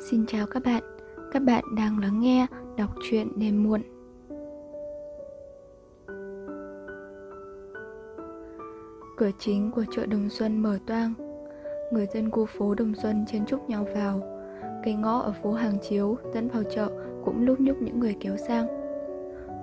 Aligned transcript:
Xin 0.00 0.26
chào 0.26 0.46
các 0.46 0.62
bạn, 0.64 0.82
các 1.32 1.42
bạn 1.42 1.64
đang 1.76 1.98
lắng 1.98 2.20
nghe 2.20 2.46
đọc 2.76 2.90
truyện 3.10 3.28
đêm 3.36 3.62
muộn. 3.62 3.82
Cửa 9.16 9.30
chính 9.38 9.70
của 9.70 9.84
chợ 9.90 10.06
Đồng 10.06 10.28
Xuân 10.28 10.62
mở 10.62 10.78
toang, 10.86 11.14
người 11.92 12.06
dân 12.14 12.30
khu 12.30 12.46
phố 12.46 12.74
Đồng 12.74 12.94
Xuân 12.94 13.24
chen 13.26 13.46
chúc 13.46 13.68
nhau 13.68 13.86
vào. 13.94 14.20
Cây 14.84 14.94
ngõ 14.94 15.18
ở 15.18 15.32
phố 15.42 15.52
Hàng 15.52 15.78
Chiếu 15.88 16.16
dẫn 16.34 16.48
vào 16.48 16.62
chợ 16.74 16.88
cũng 17.24 17.44
lúc 17.44 17.60
nhúc 17.60 17.82
những 17.82 18.00
người 18.00 18.16
kéo 18.20 18.36
sang. 18.36 18.66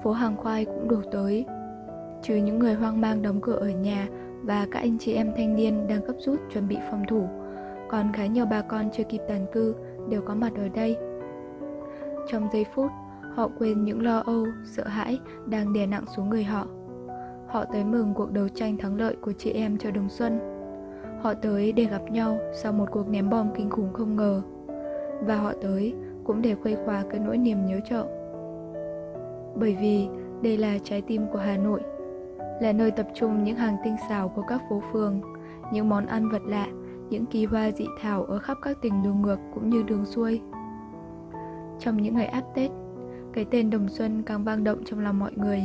Phố 0.03 0.11
Hàng 0.11 0.37
Khoai 0.37 0.65
cũng 0.65 0.87
đổ 0.87 1.01
tới, 1.11 1.45
trừ 2.23 2.35
những 2.35 2.59
người 2.59 2.73
hoang 2.73 3.01
mang 3.01 3.21
đóng 3.21 3.41
cửa 3.41 3.55
ở 3.55 3.69
nhà 3.69 4.07
và 4.43 4.67
các 4.71 4.79
anh 4.79 4.97
chị 4.97 5.13
em 5.13 5.31
thanh 5.37 5.55
niên 5.55 5.87
đang 5.87 6.05
gấp 6.05 6.15
rút 6.19 6.39
chuẩn 6.53 6.67
bị 6.67 6.77
phòng 6.91 7.03
thủ, 7.07 7.27
còn 7.89 8.13
khá 8.13 8.25
nhiều 8.25 8.45
bà 8.45 8.61
con 8.61 8.89
chưa 8.93 9.03
kịp 9.03 9.21
tàn 9.27 9.45
cư 9.53 9.75
đều 10.09 10.21
có 10.21 10.35
mặt 10.35 10.51
ở 10.55 10.67
đây. 10.67 10.97
Trong 12.27 12.47
giây 12.53 12.65
phút, 12.75 12.91
họ 13.35 13.49
quên 13.59 13.83
những 13.83 14.01
lo 14.01 14.19
âu, 14.19 14.45
sợ 14.65 14.83
hãi 14.83 15.19
đang 15.45 15.73
đè 15.73 15.85
nặng 15.85 16.03
xuống 16.15 16.29
người 16.29 16.43
họ. 16.43 16.67
Họ 17.47 17.65
tới 17.65 17.83
mừng 17.83 18.13
cuộc 18.13 18.31
đấu 18.31 18.47
tranh 18.47 18.77
thắng 18.77 18.97
lợi 18.97 19.15
của 19.21 19.31
chị 19.31 19.51
em 19.51 19.77
cho 19.77 19.91
Đồng 19.91 20.09
Xuân. 20.09 20.39
Họ 21.21 21.33
tới 21.33 21.71
để 21.71 21.85
gặp 21.85 22.01
nhau 22.11 22.37
sau 22.63 22.73
một 22.73 22.85
cuộc 22.91 23.09
ném 23.09 23.29
bom 23.29 23.47
kinh 23.55 23.69
khủng 23.69 23.93
không 23.93 24.15
ngờ. 24.15 24.41
Và 25.21 25.35
họ 25.35 25.53
tới 25.61 25.93
cũng 26.23 26.41
để 26.41 26.55
khuây 26.55 26.77
khỏa 26.85 27.03
cái 27.09 27.19
nỗi 27.19 27.37
niềm 27.37 27.65
nhớ 27.65 27.79
chợ. 27.89 28.07
Bởi 29.55 29.77
vì 29.81 30.07
đây 30.41 30.57
là 30.57 30.77
trái 30.83 31.01
tim 31.01 31.21
của 31.31 31.39
Hà 31.39 31.57
Nội, 31.57 31.81
là 32.61 32.73
nơi 32.73 32.91
tập 32.91 33.07
trung 33.13 33.43
những 33.43 33.55
hàng 33.55 33.77
tinh 33.83 33.95
xảo 34.09 34.29
của 34.29 34.43
các 34.47 34.61
phố 34.69 34.81
phường, 34.91 35.21
những 35.71 35.89
món 35.89 36.05
ăn 36.05 36.29
vật 36.29 36.41
lạ, 36.45 36.67
những 37.09 37.25
kỳ 37.25 37.45
hoa 37.45 37.71
dị 37.71 37.85
thảo 38.01 38.23
ở 38.23 38.39
khắp 38.39 38.57
các 38.61 38.77
tỉnh 38.81 39.03
đường 39.03 39.21
ngược 39.21 39.39
cũng 39.53 39.69
như 39.69 39.83
đường 39.83 40.05
xuôi. 40.05 40.41
Trong 41.79 41.97
những 41.97 42.15
ngày 42.15 42.25
áp 42.25 42.43
Tết, 42.55 42.71
cái 43.33 43.45
tên 43.51 43.69
Đồng 43.69 43.89
Xuân 43.89 44.23
càng 44.23 44.43
vang 44.43 44.63
động 44.63 44.83
trong 44.85 44.99
lòng 44.99 45.19
mọi 45.19 45.31
người. 45.35 45.61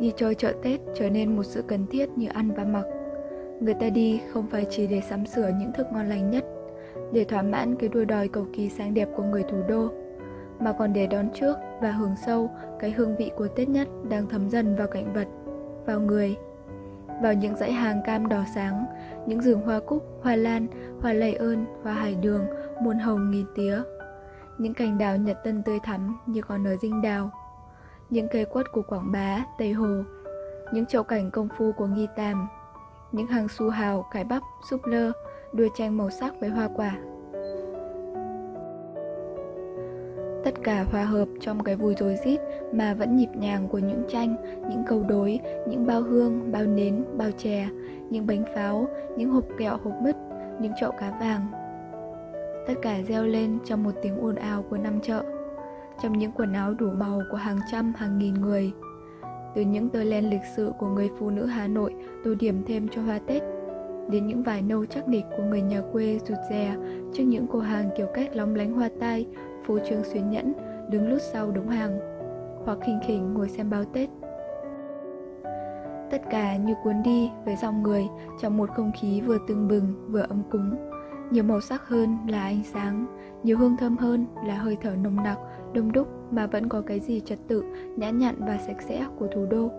Đi 0.00 0.12
chơi 0.16 0.34
chợ 0.34 0.52
Tết 0.62 0.80
trở 0.94 1.10
nên 1.10 1.36
một 1.36 1.42
sự 1.42 1.62
cần 1.62 1.86
thiết 1.86 2.10
như 2.16 2.28
ăn 2.28 2.50
và 2.56 2.64
mặc. 2.64 2.84
Người 3.60 3.74
ta 3.74 3.90
đi 3.90 4.20
không 4.32 4.46
phải 4.46 4.66
chỉ 4.70 4.86
để 4.86 5.00
sắm 5.00 5.26
sửa 5.26 5.50
những 5.60 5.72
thức 5.72 5.86
ngon 5.92 6.08
lành 6.08 6.30
nhất, 6.30 6.44
để 7.12 7.24
thỏa 7.24 7.42
mãn 7.42 7.76
cái 7.76 7.88
đua 7.88 8.04
đòi 8.04 8.28
cầu 8.28 8.46
kỳ 8.52 8.68
sáng 8.68 8.94
đẹp 8.94 9.08
của 9.16 9.22
người 9.22 9.42
thủ 9.42 9.58
đô, 9.68 9.88
mà 10.60 10.72
còn 10.72 10.92
để 10.92 11.06
đón 11.06 11.30
trước 11.34 11.56
và 11.80 11.92
hưởng 11.92 12.14
sâu 12.26 12.50
cái 12.78 12.90
hương 12.90 13.16
vị 13.16 13.30
của 13.36 13.48
Tết 13.48 13.68
nhất 13.68 13.88
đang 14.08 14.28
thấm 14.28 14.48
dần 14.50 14.76
vào 14.76 14.86
cảnh 14.86 15.12
vật, 15.12 15.28
vào 15.86 16.00
người 16.00 16.36
vào 17.22 17.34
những 17.34 17.56
dãy 17.56 17.72
hàng 17.72 18.02
cam 18.06 18.28
đỏ 18.28 18.44
sáng, 18.54 18.86
những 19.26 19.40
rừng 19.40 19.60
hoa 19.60 19.80
cúc, 19.86 20.04
hoa 20.22 20.36
lan, 20.36 20.66
hoa 21.00 21.12
lây 21.12 21.34
ơn, 21.34 21.64
hoa 21.82 21.92
hải 21.92 22.14
đường, 22.14 22.46
muôn 22.82 22.98
hồng 22.98 23.30
nghìn 23.30 23.46
tía. 23.54 23.82
Những 24.58 24.74
cành 24.74 24.98
đào 24.98 25.16
nhật 25.16 25.38
tân 25.44 25.62
tươi 25.62 25.78
thắm 25.82 26.18
như 26.26 26.42
còn 26.42 26.62
nở 26.62 26.76
dinh 26.76 27.02
đào. 27.02 27.30
Những 28.10 28.28
cây 28.32 28.44
quất 28.44 28.72
của 28.72 28.82
Quảng 28.82 29.12
Bá, 29.12 29.44
Tây 29.58 29.72
Hồ, 29.72 30.02
những 30.72 30.86
chậu 30.86 31.02
cảnh 31.02 31.30
công 31.30 31.48
phu 31.58 31.72
của 31.72 31.86
Nghi 31.86 32.06
Tàm, 32.16 32.48
những 33.12 33.26
hàng 33.26 33.48
su 33.48 33.70
hào, 33.70 34.02
cải 34.12 34.24
bắp, 34.24 34.42
súp 34.70 34.86
lơ, 34.86 35.12
đua 35.52 35.68
tranh 35.76 35.96
màu 35.96 36.10
sắc 36.10 36.34
với 36.40 36.48
hoa 36.48 36.68
quả. 36.76 36.96
Cả 40.64 40.84
hòa 40.90 41.04
hợp 41.04 41.28
trong 41.40 41.62
cái 41.62 41.76
vui 41.76 41.94
rối 41.98 42.16
rít 42.24 42.40
mà 42.72 42.94
vẫn 42.94 43.16
nhịp 43.16 43.28
nhàng 43.34 43.68
của 43.68 43.78
những 43.78 44.02
tranh, 44.08 44.36
những 44.70 44.82
câu 44.86 45.02
đối, 45.08 45.40
những 45.68 45.86
bao 45.86 46.02
hương, 46.02 46.52
bao 46.52 46.66
nến, 46.66 47.04
bao 47.16 47.30
chè, 47.30 47.68
những 48.10 48.26
bánh 48.26 48.44
pháo, 48.54 48.88
những 49.16 49.30
hộp 49.30 49.44
kẹo 49.58 49.76
hộp 49.84 49.94
mứt, 50.02 50.16
những 50.60 50.72
chậu 50.80 50.90
cá 50.90 51.10
vàng. 51.20 51.46
Tất 52.66 52.74
cả 52.82 52.98
reo 53.08 53.24
lên 53.24 53.58
trong 53.64 53.82
một 53.82 53.92
tiếng 54.02 54.20
ồn 54.20 54.34
ào 54.34 54.64
của 54.70 54.78
năm 54.78 55.00
chợ, 55.02 55.22
trong 56.02 56.18
những 56.18 56.32
quần 56.32 56.52
áo 56.52 56.74
đủ 56.74 56.90
màu 56.90 57.22
của 57.30 57.36
hàng 57.36 57.58
trăm 57.72 57.92
hàng 57.96 58.18
nghìn 58.18 58.34
người. 58.34 58.72
Từ 59.54 59.62
những 59.62 59.88
tơ 59.88 60.04
len 60.04 60.30
lịch 60.30 60.44
sự 60.56 60.72
của 60.78 60.86
người 60.86 61.10
phụ 61.18 61.30
nữ 61.30 61.46
Hà 61.46 61.66
Nội 61.66 61.94
tô 62.24 62.34
điểm 62.34 62.62
thêm 62.66 62.88
cho 62.88 63.02
hoa 63.02 63.18
Tết, 63.26 63.42
đến 64.10 64.26
những 64.26 64.42
vải 64.42 64.62
nâu 64.62 64.86
chắc 64.86 65.08
nịch 65.08 65.24
của 65.36 65.42
người 65.42 65.62
nhà 65.62 65.82
quê 65.92 66.18
rụt 66.28 66.38
rè 66.50 66.74
trước 67.12 67.24
những 67.24 67.46
cô 67.52 67.58
hàng 67.58 67.90
kiểu 67.96 68.06
cách 68.14 68.36
lóng 68.36 68.54
lánh 68.54 68.72
hoa 68.72 68.88
tai, 69.00 69.26
phô 69.66 69.78
trương 69.78 70.04
xuyến 70.04 70.30
nhẫn, 70.30 70.52
đứng 70.90 71.08
lút 71.10 71.22
sau 71.22 71.50
đống 71.50 71.68
hàng, 71.68 71.98
hoặc 72.64 72.78
khinh 72.82 73.00
khỉnh 73.06 73.34
ngồi 73.34 73.48
xem 73.48 73.70
báo 73.70 73.84
Tết. 73.84 74.08
Tất 76.10 76.22
cả 76.30 76.56
như 76.56 76.74
cuốn 76.84 77.02
đi 77.02 77.30
với 77.44 77.56
dòng 77.56 77.82
người 77.82 78.04
trong 78.40 78.56
một 78.56 78.70
không 78.70 78.92
khí 79.00 79.20
vừa 79.20 79.38
tưng 79.48 79.68
bừng 79.68 79.94
vừa 80.08 80.20
ấm 80.20 80.42
cúng. 80.50 80.76
Nhiều 81.30 81.44
màu 81.44 81.60
sắc 81.60 81.88
hơn 81.88 82.16
là 82.28 82.42
ánh 82.42 82.62
sáng, 82.72 83.06
nhiều 83.42 83.58
hương 83.58 83.76
thơm 83.76 83.96
hơn 83.96 84.26
là 84.46 84.54
hơi 84.54 84.76
thở 84.80 84.90
nồng 84.90 85.16
nặc, 85.16 85.38
đông 85.72 85.92
đúc 85.92 86.08
mà 86.30 86.46
vẫn 86.46 86.68
có 86.68 86.80
cái 86.80 87.00
gì 87.00 87.20
trật 87.20 87.38
tự, 87.48 87.64
nhã 87.96 88.10
nhặn 88.10 88.34
và 88.38 88.58
sạch 88.66 88.82
sẽ 88.88 89.06
của 89.18 89.26
thủ 89.26 89.46
đô. 89.50 89.70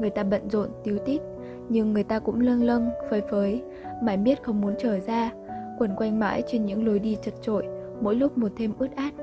Người 0.00 0.10
ta 0.10 0.22
bận 0.22 0.50
rộn, 0.50 0.68
tiếu 0.84 0.98
tít, 0.98 1.20
nhưng 1.68 1.92
người 1.92 2.04
ta 2.04 2.18
cũng 2.18 2.40
lâng 2.40 2.62
lâng, 2.62 2.90
phơi 3.10 3.22
phới, 3.30 3.62
mãi 4.02 4.16
biết 4.16 4.42
không 4.42 4.60
muốn 4.60 4.74
trở 4.78 5.00
ra, 5.00 5.32
quẩn 5.78 5.96
quanh 5.96 6.18
mãi 6.18 6.42
trên 6.46 6.66
những 6.66 6.86
lối 6.86 6.98
đi 6.98 7.16
chật 7.22 7.34
trội, 7.42 7.66
mỗi 8.00 8.14
lúc 8.14 8.38
một 8.38 8.52
thêm 8.56 8.72
ướt 8.78 8.96
át. 8.96 9.14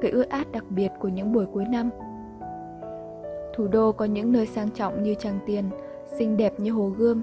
Cái 0.00 0.10
ướt 0.10 0.28
át 0.28 0.52
đặc 0.52 0.64
biệt 0.70 0.88
của 1.00 1.08
những 1.08 1.32
buổi 1.32 1.46
cuối 1.46 1.64
năm. 1.64 1.90
Thủ 3.56 3.68
đô 3.68 3.92
có 3.92 4.04
những 4.04 4.32
nơi 4.32 4.46
sang 4.46 4.70
trọng 4.70 5.02
như 5.02 5.14
Tràng 5.14 5.38
Tiền, 5.46 5.64
xinh 6.18 6.36
đẹp 6.36 6.60
như 6.60 6.70
Hồ 6.72 6.88
Gươm, 6.88 7.22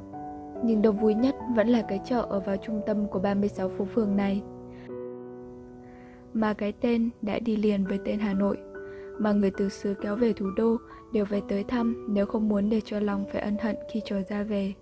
nhưng 0.64 0.82
đông 0.82 0.98
vui 0.98 1.14
nhất 1.14 1.36
vẫn 1.56 1.68
là 1.68 1.82
cái 1.82 2.00
chợ 2.06 2.22
ở 2.22 2.40
vào 2.40 2.58
trung 2.58 2.82
tâm 2.86 3.08
của 3.08 3.20
36 3.20 3.70
phố 3.70 3.86
phường 3.86 4.16
này. 4.16 4.42
Mà 6.34 6.54
cái 6.54 6.74
tên 6.82 7.10
đã 7.22 7.40
đi 7.40 7.56
liền 7.56 7.86
với 7.86 8.00
tên 8.06 8.20
Hà 8.20 8.34
Nội, 8.34 8.58
mà 9.20 9.32
người 9.32 9.52
từ 9.58 9.70
xứ 9.70 9.94
kéo 10.02 10.16
về 10.16 10.34
thủ 10.34 10.46
đô 10.58 10.78
đều 11.14 11.26
về 11.26 11.42
tới 11.50 11.64
thăm 11.64 12.06
nếu 12.10 12.26
không 12.26 12.50
muốn 12.50 12.70
để 12.70 12.82
cho 12.86 13.00
lòng 13.00 13.26
phải 13.32 13.42
ân 13.42 13.58
hận 13.62 13.76
khi 13.92 14.02
trở 14.06 14.22
ra 14.30 14.44
về. 14.44 14.74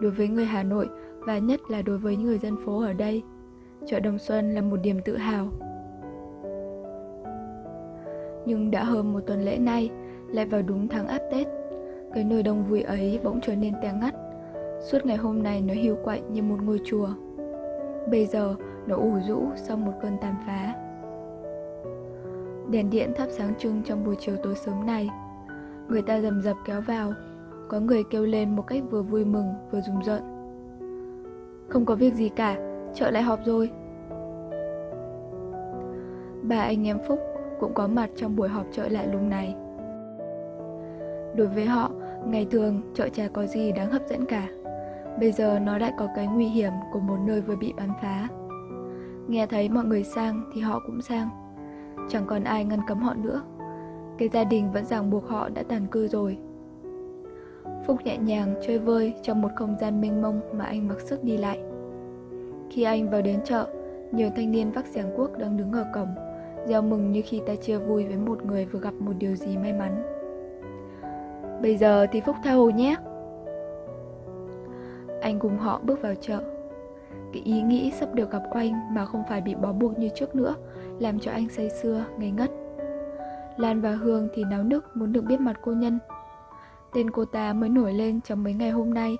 Đối 0.00 0.10
với 0.10 0.28
người 0.28 0.44
Hà 0.44 0.62
Nội 0.62 0.88
và 1.18 1.38
nhất 1.38 1.60
là 1.68 1.82
đối 1.82 1.98
với 1.98 2.16
những 2.16 2.26
người 2.26 2.38
dân 2.38 2.56
phố 2.64 2.80
ở 2.80 2.92
đây, 2.92 3.22
chợ 3.86 4.00
Đồng 4.00 4.18
Xuân 4.18 4.54
là 4.54 4.60
một 4.60 4.76
điểm 4.82 5.00
tự 5.04 5.16
hào. 5.16 5.48
Nhưng 8.46 8.70
đã 8.70 8.84
hơn 8.84 9.12
một 9.12 9.20
tuần 9.26 9.44
lễ 9.44 9.58
nay, 9.58 9.90
lại 10.28 10.46
vào 10.46 10.62
đúng 10.62 10.88
tháng 10.88 11.06
áp 11.06 11.20
Tết, 11.30 11.46
cái 12.14 12.24
nơi 12.24 12.42
đông 12.42 12.64
vui 12.64 12.82
ấy 12.82 13.20
bỗng 13.24 13.40
trở 13.42 13.54
nên 13.56 13.74
tẻ 13.82 13.92
ngắt. 14.00 14.14
Suốt 14.80 15.06
ngày 15.06 15.16
hôm 15.16 15.42
nay 15.42 15.60
nó 15.60 15.74
hiu 15.74 15.96
quạnh 16.04 16.32
như 16.32 16.42
một 16.42 16.56
ngôi 16.62 16.80
chùa. 16.84 17.08
Bây 18.10 18.26
giờ 18.26 18.54
nó 18.86 18.96
ủ 18.96 19.12
rũ 19.28 19.42
sau 19.56 19.76
một 19.76 19.92
cơn 20.02 20.12
tàn 20.20 20.34
phá. 20.46 20.74
Đèn 22.70 22.90
điện 22.90 23.12
thắp 23.16 23.26
sáng 23.30 23.54
trưng 23.58 23.82
trong 23.84 24.04
buổi 24.04 24.16
chiều 24.18 24.36
tối 24.42 24.54
sớm 24.54 24.86
này. 24.86 25.08
Người 25.88 26.02
ta 26.02 26.20
rầm 26.20 26.42
rập 26.42 26.56
kéo 26.66 26.80
vào, 26.80 27.12
có 27.68 27.80
người 27.80 28.02
kêu 28.10 28.24
lên 28.24 28.56
một 28.56 28.66
cách 28.66 28.82
vừa 28.90 29.02
vui 29.02 29.24
mừng 29.24 29.46
vừa 29.70 29.80
rùng 29.80 30.02
rợn. 30.04 30.22
Không 31.68 31.84
có 31.84 31.94
việc 31.94 32.14
gì 32.14 32.28
cả, 32.28 32.71
chợ 32.94 33.10
lại 33.10 33.22
họp 33.22 33.44
rồi. 33.44 33.70
Ba 36.42 36.60
anh 36.60 36.86
em 36.86 36.98
Phúc 37.08 37.18
cũng 37.60 37.74
có 37.74 37.86
mặt 37.86 38.10
trong 38.16 38.36
buổi 38.36 38.48
họp 38.48 38.66
chợ 38.72 38.88
lại 38.88 39.06
lúc 39.06 39.22
này. 39.22 39.54
Đối 41.36 41.46
với 41.46 41.64
họ, 41.64 41.90
ngày 42.26 42.46
thường 42.50 42.82
chợ 42.94 43.08
chả 43.08 43.28
có 43.28 43.46
gì 43.46 43.72
đáng 43.72 43.90
hấp 43.90 44.02
dẫn 44.06 44.26
cả. 44.26 44.48
Bây 45.20 45.32
giờ 45.32 45.58
nó 45.58 45.78
lại 45.78 45.92
có 45.98 46.08
cái 46.16 46.26
nguy 46.26 46.46
hiểm 46.46 46.72
của 46.92 47.00
một 47.00 47.16
nơi 47.26 47.40
vừa 47.40 47.56
bị 47.56 47.72
bắn 47.76 47.88
phá. 48.02 48.28
Nghe 49.28 49.46
thấy 49.46 49.68
mọi 49.68 49.84
người 49.84 50.04
sang 50.04 50.50
thì 50.54 50.60
họ 50.60 50.80
cũng 50.86 51.02
sang. 51.02 51.28
Chẳng 52.08 52.26
còn 52.26 52.44
ai 52.44 52.64
ngăn 52.64 52.80
cấm 52.88 52.98
họ 52.98 53.14
nữa. 53.14 53.42
Cái 54.18 54.28
gia 54.28 54.44
đình 54.44 54.72
vẫn 54.72 54.84
ràng 54.84 55.10
buộc 55.10 55.28
họ 55.28 55.48
đã 55.48 55.62
tàn 55.62 55.86
cư 55.86 56.08
rồi. 56.08 56.38
Phúc 57.86 57.96
nhẹ 58.04 58.18
nhàng 58.18 58.54
chơi 58.66 58.78
vơi 58.78 59.14
trong 59.22 59.42
một 59.42 59.48
không 59.56 59.76
gian 59.80 60.00
mênh 60.00 60.22
mông 60.22 60.40
mà 60.52 60.64
anh 60.64 60.88
mặc 60.88 61.00
sức 61.00 61.24
đi 61.24 61.36
lại. 61.36 61.62
Khi 62.74 62.82
anh 62.82 63.10
vào 63.10 63.22
đến 63.22 63.40
chợ, 63.44 63.66
nhiều 64.12 64.30
thanh 64.36 64.50
niên 64.50 64.70
vác 64.70 64.86
giảng 64.86 65.12
quốc 65.16 65.38
đang 65.38 65.56
đứng 65.56 65.72
ở 65.72 65.84
cổng, 65.94 66.14
reo 66.66 66.82
mừng 66.82 67.12
như 67.12 67.22
khi 67.24 67.40
ta 67.46 67.54
chia 67.54 67.78
vui 67.78 68.06
với 68.06 68.16
một 68.16 68.44
người 68.44 68.64
vừa 68.64 68.80
gặp 68.80 68.94
một 68.94 69.12
điều 69.18 69.36
gì 69.36 69.56
may 69.56 69.72
mắn. 69.72 70.02
Bây 71.62 71.76
giờ 71.76 72.06
thì 72.12 72.20
Phúc 72.20 72.36
tha 72.44 72.52
hồ 72.52 72.70
nhé. 72.70 72.96
Anh 75.20 75.38
cùng 75.38 75.58
họ 75.58 75.80
bước 75.82 76.02
vào 76.02 76.14
chợ. 76.14 76.42
Cái 77.32 77.42
ý 77.42 77.62
nghĩ 77.62 77.92
sắp 78.00 78.14
được 78.14 78.30
gặp 78.30 78.42
oanh 78.54 78.94
mà 78.94 79.06
không 79.06 79.22
phải 79.28 79.40
bị 79.40 79.54
bó 79.54 79.72
buộc 79.72 79.98
như 79.98 80.08
trước 80.14 80.34
nữa, 80.34 80.54
làm 80.98 81.18
cho 81.18 81.30
anh 81.32 81.48
say 81.48 81.70
sưa, 81.70 82.04
ngây 82.18 82.30
ngất. 82.30 82.50
Lan 83.56 83.80
và 83.80 83.92
Hương 83.92 84.28
thì 84.34 84.44
náo 84.44 84.62
nức 84.62 84.96
muốn 84.96 85.12
được 85.12 85.24
biết 85.24 85.40
mặt 85.40 85.56
cô 85.62 85.72
nhân. 85.72 85.98
Tên 86.94 87.10
cô 87.10 87.24
ta 87.24 87.52
mới 87.52 87.68
nổi 87.68 87.92
lên 87.92 88.20
trong 88.20 88.44
mấy 88.44 88.54
ngày 88.54 88.70
hôm 88.70 88.94
nay, 88.94 89.16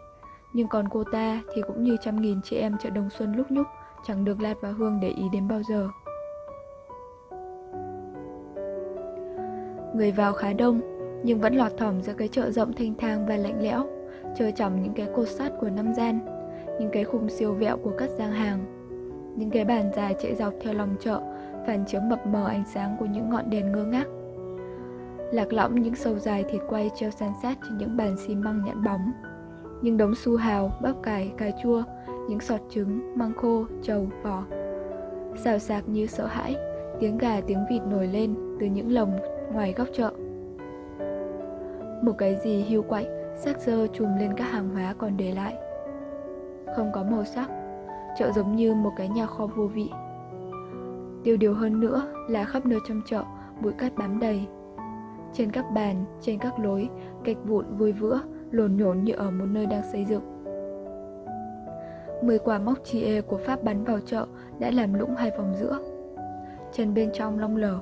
nhưng 0.54 0.69
còn 0.69 0.88
cô 0.88 1.04
ta 1.12 1.43
thì 1.54 1.62
cũng 1.66 1.84
như 1.84 1.96
trăm 2.00 2.20
nghìn 2.20 2.40
chị 2.43 2.56
em 2.56 2.76
chợ 2.78 2.90
Đồng 2.90 3.10
Xuân 3.10 3.37
lúc 3.37 3.50
nhúc 3.50 3.66
Chẳng 4.06 4.25
được 4.25 4.40
Lạt 4.40 4.54
và 4.60 4.70
Hương 4.70 5.00
để 5.00 5.08
ý 5.08 5.25
đến 5.32 5.49
bao 5.49 5.62
giờ 5.69 5.88
Người 9.94 10.12
vào 10.12 10.32
khá 10.32 10.52
đông 10.52 10.81
Nhưng 11.25 11.40
vẫn 11.40 11.54
lọt 11.54 11.72
thỏm 11.78 12.02
ra 12.02 12.12
cái 12.12 12.28
chợ 12.28 12.50
rộng 12.50 12.72
thanh 12.72 12.94
thang 12.94 13.26
và 13.26 13.37
lạnh 13.37 13.62
lẽo 13.62 13.87
Chờ 14.38 14.50
chỏng 14.50 14.82
những 14.82 14.94
cái 14.94 15.08
cột 15.16 15.28
sắt 15.28 15.52
của 15.60 15.70
năm 15.70 15.94
gian 15.94 16.20
những 16.78 16.90
cái 16.90 17.05
khung 17.05 17.28
siêu 17.28 17.55
vẹo 17.55 17.76
của 17.76 17.93
các 17.98 18.10
gian 18.10 18.32
hàng. 18.32 18.58
Những 19.37 19.50
cái 19.50 19.64
bàn 19.64 19.90
dài 19.96 20.14
chạy 20.22 20.34
dọc 20.34 20.55
theo 20.60 20.75
lòng 20.75 20.96
chợ, 21.00 21.20
phản 21.66 21.84
chiếu 21.87 22.00
mập 22.00 22.26
mờ 22.26 22.46
ánh 22.46 22.64
sáng 22.75 22.96
của 23.00 23.06
những 23.06 23.31
ngọn 23.31 23.50
đèn 23.50 23.72
ngơ 23.72 23.84
ngác. 23.84 24.06
Lạc 25.32 25.52
lõng 25.52 25.82
những 25.82 25.94
sầu 25.94 26.19
dài 26.19 26.44
thịt 26.50 26.62
quay 26.69 26.90
treo 26.94 27.10
san 27.10 27.32
sát 27.43 27.58
trên 27.62 27.78
những 27.78 27.96
bàn 27.96 28.16
xi 28.26 28.34
măng 28.34 28.64
nhẵn 28.64 28.84
bóng. 28.84 29.12
Những 29.82 29.96
đống 29.96 30.14
su 30.14 30.37
hào, 30.37 30.73
bắp 30.82 31.02
cải, 31.02 31.32
cà 31.37 31.50
chua, 31.62 31.82
những 32.29 32.40
sọt 32.40 32.61
trứng, 32.69 33.19
măng 33.19 33.34
khô, 33.34 33.64
trầu, 33.82 34.06
vỏ. 34.23 34.44
Xào 35.37 35.58
xạc 35.58 35.88
như 35.88 36.06
sợ 36.06 36.26
hãi, 36.26 36.56
tiếng 37.00 37.19
gà 37.19 37.40
tiếng 37.40 37.64
vịt 37.70 37.82
nổi 37.82 38.06
lên 38.06 38.34
từ 38.61 38.67
những 38.67 38.93
lồng 38.93 39.19
ngoài 39.52 39.75
góc 39.76 39.88
chợ. 39.93 40.12
Một 42.02 42.12
cái 42.19 42.37
gì 42.44 42.67
hưu 42.69 42.82
quạnh, 42.82 43.05
xác 43.37 43.61
dơ 43.61 43.87
trùm 43.87 44.08
lên 44.19 44.32
các 44.37 44.44
hàng 44.44 44.69
hóa 44.69 44.94
còn 44.99 45.17
để 45.17 45.32
lại. 45.34 45.56
Không 46.76 46.90
có 46.93 47.05
màu 47.11 47.25
sắc, 47.25 47.50
chợ 48.19 48.32
giống 48.32 48.56
như 48.56 48.75
một 48.75 48.93
cái 48.96 49.08
nhà 49.08 49.26
kho 49.26 49.46
vô 49.46 49.67
vị. 49.67 49.90
Điều 51.23 51.37
điều 51.37 51.55
hơn 51.55 51.81
nữa 51.81 52.02
là 52.29 52.44
khắp 52.44 52.67
nơi 52.67 52.79
trong 52.88 53.00
chợ 53.06 53.23
bụi 53.62 53.73
cát 53.73 53.94
bám 53.96 54.20
đầy. 54.20 54.46
Trên 55.32 55.50
các 55.50 55.64
bàn, 55.75 56.05
trên 56.20 56.38
các 56.38 56.58
lối, 56.58 56.88
gạch 57.25 57.44
vụn 57.44 57.76
vui 57.76 57.93
vữa, 57.93 58.20
lồn 58.52 58.76
nhổn 58.76 59.04
như 59.04 59.12
ở 59.12 59.31
một 59.31 59.46
nơi 59.46 59.66
đang 59.66 59.82
xây 59.93 60.04
dựng. 60.04 60.22
Mười 62.22 62.38
quả 62.38 62.58
móc 62.58 62.84
chie 62.84 63.20
của 63.20 63.38
Pháp 63.46 63.64
bắn 63.64 63.84
vào 63.84 63.99
chợ 64.06 64.26
đã 64.58 64.70
làm 64.70 64.94
lũng 64.94 65.14
hai 65.16 65.31
vòng 65.31 65.54
giữa. 65.60 65.78
Chân 66.72 66.94
bên 66.94 67.10
trong 67.12 67.38
long 67.38 67.56
lở. 67.56 67.81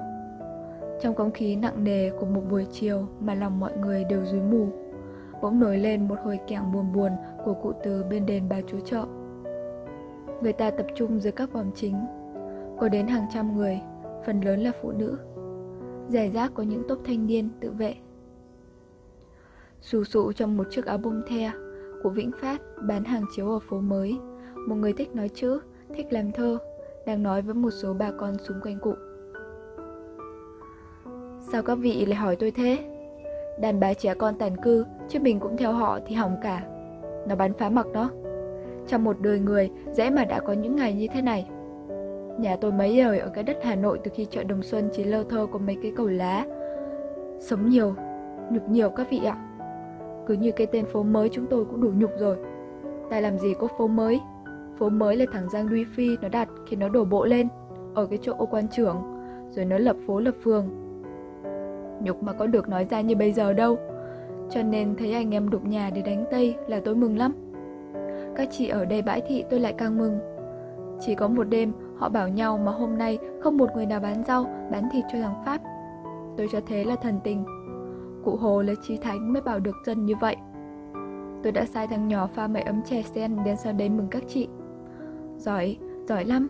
Trong 1.01 1.15
không 1.15 1.31
khí 1.31 1.57
nặng 1.57 1.85
nề 1.85 2.11
của 2.11 2.27
một 2.27 2.43
buổi 2.51 2.67
chiều 2.73 3.07
mà 3.21 3.35
lòng 3.35 3.61
mọi 3.61 3.73
người 3.77 4.05
đều 4.05 4.25
rúi 4.25 4.41
mù, 4.41 4.67
bỗng 5.43 5.61
nổi 5.61 5.79
lên 5.79 6.09
một 6.09 6.17
hồi 6.25 6.39
kẻng 6.47 6.73
buồn 6.73 6.93
buồn 6.93 7.13
của 7.45 7.55
cụ 7.55 7.73
từ 7.83 8.05
bên 8.11 8.27
đền 8.27 8.49
bà 8.49 8.61
chúa 8.67 8.81
chợ. 8.81 9.05
Người 10.43 10.53
ta 10.53 10.71
tập 10.71 10.87
trung 10.95 11.21
dưới 11.21 11.33
các 11.33 11.53
vòng 11.53 11.71
chính, 11.75 11.95
có 12.81 12.89
đến 12.89 13.07
hàng 13.07 13.27
trăm 13.35 13.57
người, 13.57 13.81
phần 14.27 14.41
lớn 14.41 14.61
là 14.61 14.73
phụ 14.83 14.91
nữ. 14.91 15.19
Giải 16.09 16.31
rác 16.31 16.55
có 16.55 16.63
những 16.63 16.83
tốp 16.89 16.99
thanh 17.05 17.27
niên 17.27 17.49
tự 17.61 17.71
vệ 17.71 17.95
sù 19.81 20.05
sụ 20.05 20.33
trong 20.33 20.57
một 20.57 20.65
chiếc 20.71 20.87
áo 20.87 20.99
bông 20.99 21.23
the 21.27 21.51
của 22.03 22.11
Vĩnh 22.11 22.31
Phát 22.41 22.61
bán 22.83 23.05
hàng 23.05 23.25
chiếu 23.37 23.51
ở 23.51 23.59
phố 23.59 23.81
mới, 23.81 24.19
một 24.69 24.75
người 24.75 24.93
thích 24.93 25.15
nói 25.15 25.29
chữ, 25.29 25.61
thích 25.95 26.07
làm 26.11 26.33
thơ, 26.33 26.59
đang 27.07 27.23
nói 27.23 27.43
với 27.43 27.55
một 27.55 27.71
số 27.71 27.95
bà 27.95 28.11
con 28.19 28.39
xung 28.39 28.61
quanh 28.63 28.79
cụ. 28.79 28.95
Sao 31.53 31.63
các 31.63 31.75
vị 31.75 32.07
lại 32.07 32.17
hỏi 32.17 32.37
tôi 32.37 32.51
thế? 32.51 32.79
Đàn 33.61 33.81
bà 33.81 33.95
trẻ 33.95 34.15
con 34.15 34.39
tàn 34.39 34.57
cư, 34.57 34.85
chứ 35.09 35.19
mình 35.21 35.41
cũng 35.41 35.57
theo 35.57 35.73
họ 35.73 35.99
thì 36.07 36.15
hỏng 36.15 36.37
cả. 36.43 36.67
Nó 37.29 37.35
bắn 37.35 37.53
phá 37.59 37.69
mặc 37.69 37.87
đó. 37.93 38.11
Trong 38.87 39.05
một 39.05 39.21
đời 39.21 39.39
người, 39.39 39.71
dễ 39.93 40.11
mà 40.11 40.25
đã 40.25 40.41
có 40.41 40.53
những 40.53 40.77
ngày 40.77 40.95
như 40.95 41.07
thế 41.13 41.23
này. 41.23 41.49
Nhà 42.39 42.57
tôi 42.61 42.73
mấy 42.73 42.97
đời 43.03 43.19
ở 43.19 43.31
cái 43.35 43.45
đất 43.45 43.57
Hà 43.63 43.75
Nội 43.75 44.01
từ 44.05 44.11
khi 44.15 44.25
chợ 44.25 44.45
Đồng 44.45 44.63
Xuân 44.63 44.89
chỉ 44.93 45.05
lơ 45.05 45.25
thơ 45.25 45.47
có 45.53 45.59
mấy 45.59 45.77
cái 45.83 45.93
cầu 45.97 46.09
lá. 46.09 46.47
Sống 47.41 47.69
nhiều, 47.69 47.95
nhục 48.51 48.69
nhiều 48.69 48.91
các 48.91 49.11
vị 49.11 49.21
ạ. 49.25 49.50
Cứ 50.27 50.35
như 50.35 50.53
cái 50.53 50.67
tên 50.67 50.87
phố 50.87 51.03
mới 51.03 51.29
chúng 51.29 51.47
tôi 51.47 51.65
cũng 51.65 51.81
đủ 51.81 51.91
nhục 51.97 52.11
rồi. 52.19 52.37
Tại 53.11 53.23
làm 53.23 53.39
gì 53.39 53.55
có 53.55 53.69
phố 53.79 53.87
mới? 53.87 54.21
Phố 54.79 54.89
mới 54.89 55.17
là 55.17 55.25
thằng 55.33 55.51
Giang 55.51 55.69
Duy 55.69 55.85
Phi 55.85 56.17
nó 56.23 56.29
đặt 56.29 56.49
khi 56.67 56.77
nó 56.77 56.89
đổ 56.89 57.05
bộ 57.05 57.25
lên 57.25 57.49
ở 57.95 58.07
cái 58.07 58.19
chỗ 58.23 58.33
ô 58.39 58.47
quan 58.47 58.69
trưởng, 58.69 58.97
rồi 59.51 59.65
nó 59.65 59.79
lập 59.79 59.97
phố 60.07 60.21
lập 60.21 60.35
phường. 60.43 60.69
Nhục 62.03 62.23
mà 62.23 62.33
có 62.33 62.47
được 62.47 62.69
nói 62.69 62.87
ra 62.91 63.01
như 63.01 63.17
bây 63.17 63.33
giờ 63.33 63.53
đâu. 63.53 63.79
Cho 64.51 64.63
nên 64.63 64.97
thấy 64.97 65.13
anh 65.13 65.35
em 65.35 65.51
đục 65.51 65.65
nhà 65.65 65.91
để 65.95 66.03
đánh 66.03 66.25
Tây 66.31 66.55
là 66.67 66.81
tôi 66.85 66.95
mừng 66.95 67.19
lắm. 67.19 67.33
Các 68.37 68.49
chị 68.51 68.69
ở 68.69 68.85
đây 68.85 69.03
bãi 69.03 69.21
thị 69.29 69.45
tôi 69.51 69.61
lại 69.61 69.75
càng 69.79 69.99
mừng. 69.99 70.19
Chỉ 71.01 71.15
có 71.15 71.29
một 71.29 71.45
đêm 71.45 71.73
họ 71.97 72.09
bảo 72.09 72.29
nhau 72.29 72.59
mà 72.59 72.73
hôm 72.73 72.99
nay 72.99 73.19
không 73.41 73.57
một 73.57 73.71
người 73.75 73.87
nào 73.87 74.01
bán 74.01 74.25
rau, 74.25 74.45
bán 74.73 74.89
thịt 74.93 75.05
cho 75.13 75.19
thằng 75.19 75.43
Pháp. 75.47 75.61
Tôi 76.37 76.49
cho 76.53 76.61
thế 76.67 76.85
là 76.85 76.97
thần 76.97 77.21
tình. 77.25 77.45
Cụ 78.25 78.37
Hồ 78.37 78.63
là 78.63 78.73
chi 78.83 78.97
thánh 78.97 79.33
mới 79.33 79.43
bảo 79.43 79.61
được 79.61 79.77
dân 79.87 80.07
như 80.07 80.15
vậy. 80.21 80.37
Tôi 81.43 81.53
đã 81.53 81.65
sai 81.65 81.87
thằng 81.87 82.09
nhỏ 82.09 82.29
pha 82.35 82.47
mấy 82.47 82.63
ấm 82.63 82.83
chè 82.83 83.03
sen 83.03 83.37
đến 83.45 83.57
sau 83.57 83.73
đây 83.73 83.89
mừng 83.89 84.09
các 84.11 84.23
chị. 84.29 84.49
Giỏi, 85.37 85.77
giỏi 86.09 86.25
lắm. 86.25 86.49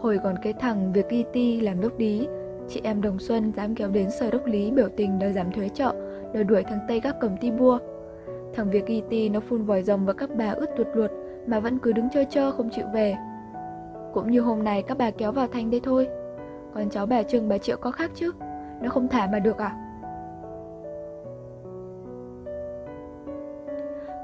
Hồi 0.00 0.18
còn 0.24 0.34
cái 0.42 0.52
thằng 0.52 0.92
việc 0.92 1.08
y 1.08 1.24
ti 1.32 1.60
làm 1.60 1.80
đốc 1.80 1.98
lý, 1.98 2.28
chị 2.68 2.80
em 2.84 3.02
Đồng 3.02 3.18
Xuân 3.18 3.52
dám 3.56 3.74
kéo 3.74 3.88
đến 3.88 4.10
sở 4.10 4.30
đốc 4.30 4.46
lý 4.46 4.70
biểu 4.70 4.88
tình 4.96 5.18
đòi 5.18 5.32
giảm 5.32 5.52
thuế 5.52 5.68
chợ, 5.68 5.94
đòi 6.34 6.44
đuổi 6.44 6.62
thằng 6.62 6.78
Tây 6.88 7.00
các 7.00 7.16
cầm 7.20 7.36
ti 7.36 7.50
bua. 7.50 7.78
Thằng 8.54 8.70
việc 8.70 8.86
y 8.86 9.02
ti 9.08 9.28
nó 9.28 9.40
phun 9.40 9.64
vòi 9.64 9.82
rồng 9.82 10.06
vào 10.06 10.14
các 10.14 10.30
bà 10.36 10.50
ướt 10.50 10.66
tuột 10.76 10.86
luột 10.94 11.10
mà 11.46 11.60
vẫn 11.60 11.78
cứ 11.78 11.92
đứng 11.92 12.08
chơi 12.10 12.24
chơ 12.24 12.50
không 12.50 12.70
chịu 12.70 12.86
về. 12.94 13.16
Cũng 14.12 14.30
như 14.30 14.40
hôm 14.40 14.64
nay 14.64 14.82
các 14.82 14.98
bà 14.98 15.10
kéo 15.10 15.32
vào 15.32 15.46
thành 15.46 15.70
đây 15.70 15.80
thôi. 15.84 16.08
Còn 16.74 16.90
cháu 16.90 17.06
bà 17.06 17.22
Trương 17.22 17.48
bà 17.48 17.58
Triệu 17.58 17.76
có 17.76 17.90
khác 17.90 18.10
chứ, 18.14 18.32
nó 18.82 18.88
không 18.88 19.08
thả 19.08 19.28
mà 19.32 19.38
được 19.38 19.58
à? 19.58 19.81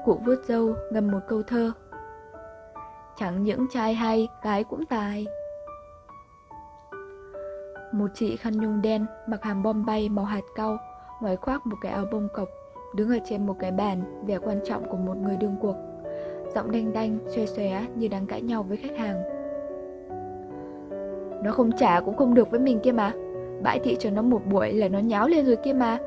Cụ 0.09 0.19
vuốt 0.25 0.43
dâu 0.43 0.75
ngâm 0.91 1.11
một 1.11 1.19
câu 1.27 1.43
thơ. 1.43 1.71
Chẳng 3.17 3.43
những 3.43 3.67
trai 3.69 3.93
hay, 3.93 4.27
gái 4.43 4.63
cũng 4.63 4.85
tài. 4.85 5.25
Một 7.91 8.07
chị 8.13 8.35
khăn 8.35 8.53
nhung 8.57 8.81
đen 8.81 9.05
mặc 9.27 9.43
hàm 9.43 9.63
bom 9.63 9.85
bay 9.85 10.09
màu 10.09 10.25
hạt 10.25 10.41
cau 10.55 10.77
Ngoài 11.21 11.35
khoác 11.35 11.67
một 11.67 11.75
cái 11.81 11.91
áo 11.91 12.05
bông 12.11 12.27
cộc 12.33 12.47
Đứng 12.95 13.09
ở 13.09 13.17
trên 13.25 13.45
một 13.45 13.55
cái 13.59 13.71
bàn 13.71 14.23
Vẻ 14.25 14.37
quan 14.37 14.59
trọng 14.65 14.89
của 14.89 14.97
một 14.97 15.17
người 15.17 15.37
đương 15.37 15.55
cuộc. 15.61 15.75
Giọng 16.55 16.71
đanh 16.71 16.93
đanh, 16.93 17.17
xòe 17.27 17.45
xòe 17.45 17.85
như 17.95 18.07
đang 18.07 18.25
cãi 18.25 18.41
nhau 18.41 18.63
với 18.63 18.77
khách 18.77 18.97
hàng. 18.97 19.23
Nó 21.43 21.51
không 21.51 21.71
trả 21.71 21.99
cũng 21.99 22.17
không 22.17 22.33
được 22.33 22.51
với 22.51 22.59
mình 22.59 22.79
kia 22.79 22.91
mà. 22.91 23.11
Bãi 23.63 23.79
thị 23.79 23.97
cho 23.99 24.09
nó 24.09 24.21
một 24.21 24.41
buổi 24.51 24.73
là 24.73 24.87
nó 24.87 24.99
nháo 24.99 25.27
lên 25.27 25.45
rồi 25.45 25.55
kia 25.55 25.73
mà. 25.73 25.97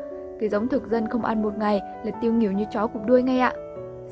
Cái 0.41 0.49
giống 0.49 0.69
thực 0.69 0.91
dân 0.91 1.09
không 1.09 1.25
ăn 1.25 1.43
một 1.43 1.59
ngày 1.59 1.81
là 2.05 2.11
tiêu 2.23 2.33
nghỉu 2.33 2.53
như 2.53 2.65
chó 2.73 2.87
cục 2.87 3.07
đuôi 3.07 3.23
ngay 3.23 3.39
ạ. 3.39 3.53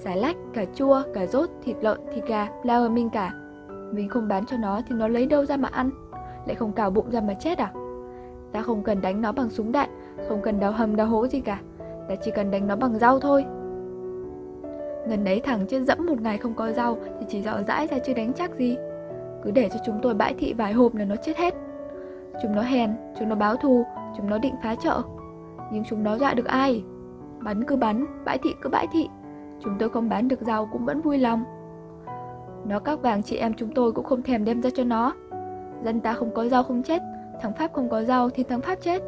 Xà 0.04 0.14
lách, 0.14 0.36
cà 0.54 0.64
chua, 0.74 1.02
cà 1.14 1.26
rốt, 1.26 1.50
thịt 1.62 1.76
lợn, 1.80 2.00
thịt 2.14 2.26
gà, 2.26 2.48
lao 2.62 2.82
ở 2.82 2.88
mình 2.88 3.10
cả. 3.10 3.32
Mình 3.92 4.08
không 4.08 4.28
bán 4.28 4.46
cho 4.46 4.56
nó 4.56 4.80
thì 4.88 4.94
nó 4.94 5.08
lấy 5.08 5.26
đâu 5.26 5.44
ra 5.44 5.56
mà 5.56 5.68
ăn, 5.72 5.90
lại 6.46 6.54
không 6.54 6.72
cào 6.72 6.90
bụng 6.90 7.10
ra 7.10 7.20
mà 7.20 7.34
chết 7.34 7.58
à? 7.58 7.72
Ta 8.52 8.62
không 8.62 8.82
cần 8.82 9.00
đánh 9.00 9.20
nó 9.20 9.32
bằng 9.32 9.50
súng 9.50 9.72
đạn, 9.72 9.88
không 10.28 10.42
cần 10.42 10.60
đào 10.60 10.72
hầm 10.72 10.96
đào 10.96 11.06
hố 11.06 11.26
gì 11.26 11.40
cả, 11.40 11.60
ta 12.08 12.14
chỉ 12.22 12.30
cần 12.30 12.50
đánh 12.50 12.66
nó 12.66 12.76
bằng 12.76 12.98
rau 12.98 13.20
thôi. 13.20 13.44
Ngần 15.08 15.24
đấy 15.24 15.40
thằng 15.44 15.66
trên 15.68 15.86
dẫm 15.86 16.06
một 16.06 16.20
ngày 16.20 16.38
không 16.38 16.54
có 16.54 16.72
rau 16.72 16.98
thì 17.20 17.26
chỉ 17.28 17.42
dọ 17.42 17.62
dãi 17.68 17.86
ra 17.86 17.98
chứ 17.98 18.14
đánh 18.14 18.32
chắc 18.32 18.58
gì. 18.58 18.76
Cứ 19.42 19.50
để 19.50 19.68
cho 19.68 19.80
chúng 19.86 19.98
tôi 20.02 20.14
bãi 20.14 20.34
thị 20.34 20.52
vài 20.52 20.72
hộp 20.72 20.94
là 20.94 21.04
nó 21.04 21.16
chết 21.16 21.36
hết. 21.36 21.54
Chúng 22.42 22.54
nó 22.54 22.62
hèn, 22.62 22.90
chúng 23.18 23.28
nó 23.28 23.34
báo 23.34 23.56
thù, 23.56 23.84
chúng 24.16 24.30
nó 24.30 24.38
định 24.38 24.54
phá 24.62 24.74
chợ. 24.74 25.02
Nhưng 25.72 25.84
chúng 25.88 26.02
nó 26.02 26.18
dọa 26.18 26.34
được 26.34 26.46
ai? 26.46 26.84
Bắn 27.40 27.64
cứ 27.64 27.76
bắn, 27.76 28.06
bãi 28.24 28.38
thị 28.38 28.54
cứ 28.62 28.70
bãi 28.70 28.86
thị 28.92 29.08
Chúng 29.60 29.76
tôi 29.78 29.88
không 29.88 30.08
bán 30.08 30.28
được 30.28 30.40
rau 30.40 30.68
cũng 30.72 30.84
vẫn 30.84 31.00
vui 31.00 31.18
lòng. 31.18 31.44
Nó 32.66 32.78
các 32.78 33.02
vàng 33.02 33.22
chị 33.22 33.36
em 33.36 33.54
chúng 33.54 33.74
tôi 33.74 33.92
cũng 33.92 34.04
không 34.04 34.22
thèm 34.22 34.44
đem 34.44 34.62
ra 34.62 34.70
cho 34.74 34.84
nó. 34.84 35.14
Dân 35.84 36.00
ta 36.00 36.14
không 36.14 36.34
có 36.34 36.48
rau 36.48 36.62
không 36.62 36.82
chết 36.82 37.02
Thằng 37.40 37.52
Pháp 37.52 37.72
không 37.72 37.88
có 37.88 38.02
rau 38.02 38.30
thì 38.30 38.42
thằng 38.42 38.60
Pháp 38.60 38.74
chết. 38.80 39.02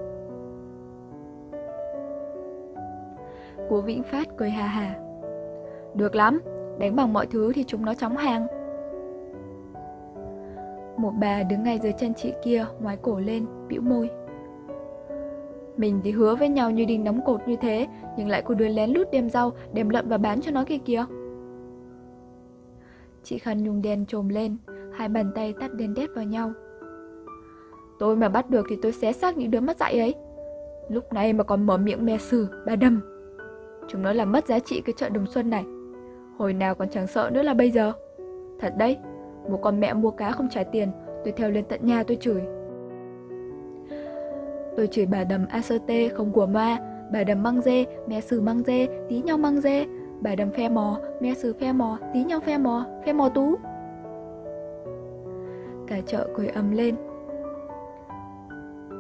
Của 3.69 3.81
Vĩnh 3.81 4.03
Phát 4.03 4.29
cười 4.37 4.51
hà 4.51 4.67
hà. 4.67 4.95
Được 5.95 6.15
lắm, 6.15 6.41
đánh 6.79 6.97
bằng 6.97 7.13
mọi 7.13 7.27
thứ 7.27 7.53
thì 7.55 7.65
chúng 7.65 7.85
nó 7.85 7.95
chóng 7.95 8.17
hàng. 8.17 8.47
Một 10.97 11.13
bà 11.21 11.43
đứng 11.43 11.63
ngay 11.63 11.79
dưới 11.79 11.93
chân 11.93 12.15
chị 12.15 12.33
kia 12.45 12.65
ngoái 12.81 12.97
cổ 12.97 13.19
lên, 13.19 13.47
bĩu 13.69 13.83
môi 13.83 14.11
mình 15.83 16.01
thì 16.05 16.11
hứa 16.11 16.35
với 16.35 16.49
nhau 16.49 16.71
như 16.71 16.85
đinh 16.85 17.05
đóng 17.05 17.21
cột 17.27 17.41
như 17.47 17.57
thế, 17.57 17.87
nhưng 18.17 18.29
lại 18.29 18.43
cô 18.45 18.55
đứa 18.55 18.69
lén 18.69 18.91
lút 18.91 19.11
đem 19.13 19.31
rau, 19.31 19.53
đem 19.73 19.89
lợn 19.89 20.09
và 20.09 20.19
bán 20.19 20.41
cho 20.41 20.51
nó 20.51 20.65
kia 20.65 20.79
kìa. 20.79 21.05
Chị 23.23 23.39
khăn 23.39 23.65
nhung 23.65 23.83
đen 23.83 24.07
trồm 24.07 24.29
lên, 24.29 24.57
hai 24.93 25.09
bàn 25.09 25.33
tay 25.35 25.55
tắt 25.61 25.75
đen 25.75 25.95
đét 25.95 26.11
vào 26.15 26.25
nhau. 26.25 26.53
Tôi 27.99 28.17
mà 28.17 28.29
bắt 28.29 28.51
được 28.51 28.67
thì 28.71 28.77
tôi 28.83 28.93
xé 28.93 29.13
xác 29.13 29.37
những 29.37 29.51
đứa 29.51 29.61
mất 29.61 29.77
dạy 29.77 29.99
ấy. 29.99 30.15
Lúc 30.89 31.13
này 31.13 31.33
mà 31.33 31.45
còn 31.45 31.67
mở 31.67 31.77
miệng 31.77 32.05
me 32.05 32.19
xử, 32.19 32.47
bà 32.67 32.77
đâm. 32.77 33.01
Chúng 33.89 34.03
nó 34.03 34.13
làm 34.13 34.33
mất 34.33 34.47
giá 34.47 34.59
trị 34.59 34.83
cái 34.85 34.95
chợ 34.97 35.09
Đồng 35.09 35.27
Xuân 35.27 35.51
này. 35.51 35.65
Hồi 36.39 36.53
nào 36.53 36.75
còn 36.75 36.89
chẳng 36.89 37.07
sợ 37.07 37.31
nữa 37.33 37.43
là 37.43 37.55
bây 37.55 37.71
giờ. 37.71 37.93
Thật 38.61 38.75
đấy, 38.79 38.97
một 39.51 39.59
con 39.63 39.81
mẹ 39.81 39.95
mua 39.95 40.11
cá 40.11 40.33
không 40.33 40.49
trả 40.51 40.63
tiền, 40.63 40.89
tôi 41.25 41.33
theo 41.33 41.51
lên 41.51 41.65
tận 41.69 41.81
nhà 41.87 42.03
tôi 42.03 42.17
chửi. 42.17 42.43
Tôi 44.77 44.87
chửi 44.87 45.07
bà 45.07 45.25
đầm 45.25 45.47
ACT 45.49 45.91
không 46.15 46.33
của 46.33 46.47
ma, 46.47 46.79
bà 47.13 47.25
đầm 47.25 47.43
măng 47.43 47.61
dê, 47.61 47.85
mẹ 48.09 48.21
sử 48.21 48.41
măng 48.41 48.63
dê, 48.63 48.89
tí 49.09 49.23
nhau 49.23 49.39
măng 49.39 49.61
dê, 49.61 49.87
bà 50.21 50.35
đầm 50.35 50.51
phe 50.51 50.69
mò, 50.69 50.99
mẹ 51.21 51.35
sử 51.35 51.53
phe 51.53 51.73
mò, 51.73 51.99
tí 52.15 52.25
nhau 52.25 52.41
phe 52.41 52.59
mò, 52.59 52.87
phe 53.05 53.13
mò 53.13 53.29
tú. 53.29 53.55
Cả 55.87 55.97
chợ 56.07 56.29
cười 56.37 56.49
ầm 56.49 56.71
lên. 56.71 56.95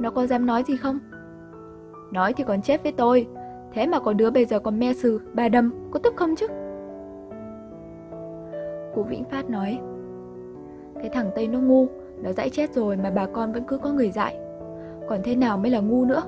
Nó 0.00 0.10
có 0.10 0.26
dám 0.26 0.46
nói 0.46 0.62
gì 0.66 0.76
không? 0.76 0.98
Nói 2.12 2.32
thì 2.32 2.44
còn 2.44 2.62
chết 2.62 2.82
với 2.82 2.92
tôi, 2.92 3.26
thế 3.72 3.86
mà 3.86 4.00
có 4.00 4.12
đứa 4.12 4.30
bây 4.30 4.44
giờ 4.44 4.58
còn 4.58 4.78
me 4.78 4.92
sử, 4.92 5.20
bà 5.34 5.48
đầm, 5.48 5.72
có 5.90 5.98
tức 5.98 6.14
không 6.16 6.36
chứ? 6.36 6.46
Cụ 8.94 9.02
Vĩnh 9.02 9.24
Phát 9.24 9.50
nói 9.50 9.80
Cái 10.94 11.08
thằng 11.08 11.30
Tây 11.34 11.48
nó 11.48 11.58
ngu 11.58 11.86
Nó 12.22 12.32
dãi 12.32 12.50
chết 12.50 12.74
rồi 12.74 12.96
mà 12.96 13.10
bà 13.10 13.26
con 13.26 13.52
vẫn 13.52 13.64
cứ 13.64 13.78
có 13.78 13.92
người 13.92 14.10
dạy 14.10 14.41
còn 15.12 15.22
thế 15.22 15.36
nào 15.36 15.58
mới 15.58 15.70
là 15.70 15.80
ngu 15.80 16.04
nữa? 16.04 16.22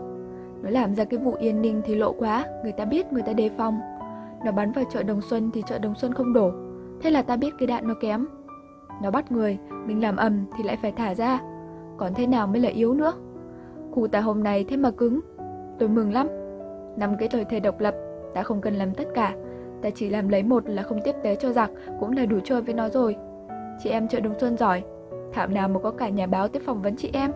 Nó 0.62 0.70
làm 0.70 0.94
ra 0.94 1.04
cái 1.04 1.20
vụ 1.20 1.32
yên 1.32 1.62
ninh 1.62 1.82
thì 1.84 1.94
lộ 1.94 2.12
quá, 2.12 2.46
Người 2.62 2.72
ta 2.72 2.84
biết, 2.84 3.12
người 3.12 3.22
ta 3.22 3.32
đề 3.32 3.50
phòng. 3.58 3.80
Nó 4.44 4.52
bắn 4.52 4.72
vào 4.72 4.84
chợ 4.92 5.02
Đồng 5.02 5.20
Xuân 5.20 5.50
thì 5.54 5.62
chợ 5.66 5.78
Đồng 5.78 5.94
Xuân 5.94 6.12
không 6.12 6.32
đổ. 6.32 6.52
Thế 7.00 7.10
là 7.10 7.22
ta 7.22 7.36
biết 7.36 7.54
cái 7.58 7.66
đạn 7.66 7.88
nó 7.88 7.94
kém. 8.00 8.26
Nó 9.02 9.10
bắt 9.10 9.32
người, 9.32 9.58
Mình 9.86 10.02
làm 10.02 10.16
ầm 10.16 10.44
thì 10.56 10.64
lại 10.64 10.78
phải 10.82 10.92
thả 10.92 11.14
ra. 11.14 11.40
Còn 11.96 12.14
thế 12.14 12.26
nào 12.26 12.46
mới 12.46 12.60
là 12.60 12.68
yếu 12.68 12.94
nữa? 12.94 13.12
Khu 13.90 14.08
ta 14.08 14.20
hôm 14.20 14.42
nay 14.42 14.64
thế 14.68 14.76
mà 14.76 14.90
cứng. 14.90 15.20
Tôi 15.78 15.88
mừng 15.88 16.12
lắm. 16.12 16.28
Năm 16.96 17.16
cái 17.18 17.28
lời 17.32 17.44
thề 17.44 17.60
độc 17.60 17.80
lập, 17.80 17.94
Ta 18.34 18.42
không 18.42 18.60
cần 18.60 18.74
làm 18.74 18.94
tất 18.94 19.06
cả. 19.14 19.34
Ta 19.82 19.90
chỉ 19.94 20.10
làm 20.10 20.28
lấy 20.28 20.42
một 20.42 20.68
là 20.68 20.82
không 20.82 21.00
tiếp 21.04 21.14
tế 21.22 21.34
cho 21.34 21.52
giặc, 21.52 21.70
Cũng 22.00 22.16
là 22.16 22.26
đủ 22.26 22.38
chơi 22.44 22.62
với 22.62 22.74
nó 22.74 22.88
rồi. 22.88 23.16
Chị 23.82 23.90
em 23.90 24.08
chợ 24.08 24.20
đồng 24.20 24.38
Xuân 24.38 24.56
giỏi. 24.56 24.82
Thảo 25.32 25.46
nào 25.46 25.68
mà 25.68 25.80
có 25.80 25.90
cả 25.90 26.08
nhà 26.08 26.26
báo 26.26 26.48
tiếp 26.48 26.62
phỏng 26.66 26.82
vấn 26.82 26.96
chị 26.96 27.10
em? 27.12 27.30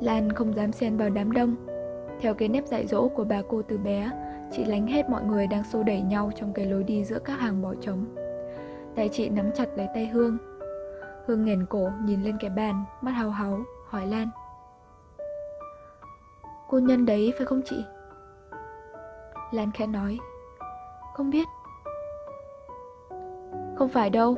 Lan 0.00 0.32
không 0.32 0.54
dám 0.56 0.72
xen 0.72 0.96
vào 0.96 1.10
đám 1.10 1.32
đông. 1.32 1.56
Theo 2.20 2.34
cái 2.34 2.48
nếp 2.48 2.66
dạy 2.66 2.86
dỗ 2.86 3.08
của 3.08 3.24
bà 3.24 3.42
cô 3.48 3.62
từ 3.62 3.78
bé, 3.78 4.10
Chị 4.52 4.64
lánh 4.64 4.86
hết 4.86 5.10
mọi 5.10 5.22
người 5.24 5.46
đang 5.46 5.64
xô 5.64 5.82
đẩy 5.82 6.00
nhau 6.00 6.30
trong 6.36 6.52
cái 6.52 6.66
lối 6.66 6.84
đi 6.84 7.04
giữa 7.04 7.18
các 7.18 7.40
hàng 7.40 7.62
bỏ 7.62 7.74
trống. 7.80 8.04
Tay 8.96 9.08
chị 9.12 9.28
nắm 9.28 9.50
chặt 9.54 9.68
lấy 9.76 9.88
tay 9.94 10.06
Hương. 10.06 10.38
Hương 11.26 11.44
nghền 11.44 11.66
cổ 11.66 11.90
nhìn 12.04 12.22
lên 12.22 12.36
cái 12.40 12.50
bàn, 12.50 12.84
Mắt 13.00 13.10
hào 13.10 13.30
háo, 13.30 13.60
hỏi 13.86 14.06
Lan. 14.06 14.28
Cô 16.68 16.78
nhân 16.78 17.06
đấy 17.06 17.32
phải 17.36 17.46
không 17.46 17.62
chị? 17.64 17.84
Lan 19.52 19.70
khẽ 19.74 19.86
nói. 19.86 20.18
Không 21.14 21.30
biết. 21.30 21.48
Không 23.76 23.88
phải 23.88 24.10
đâu. 24.10 24.36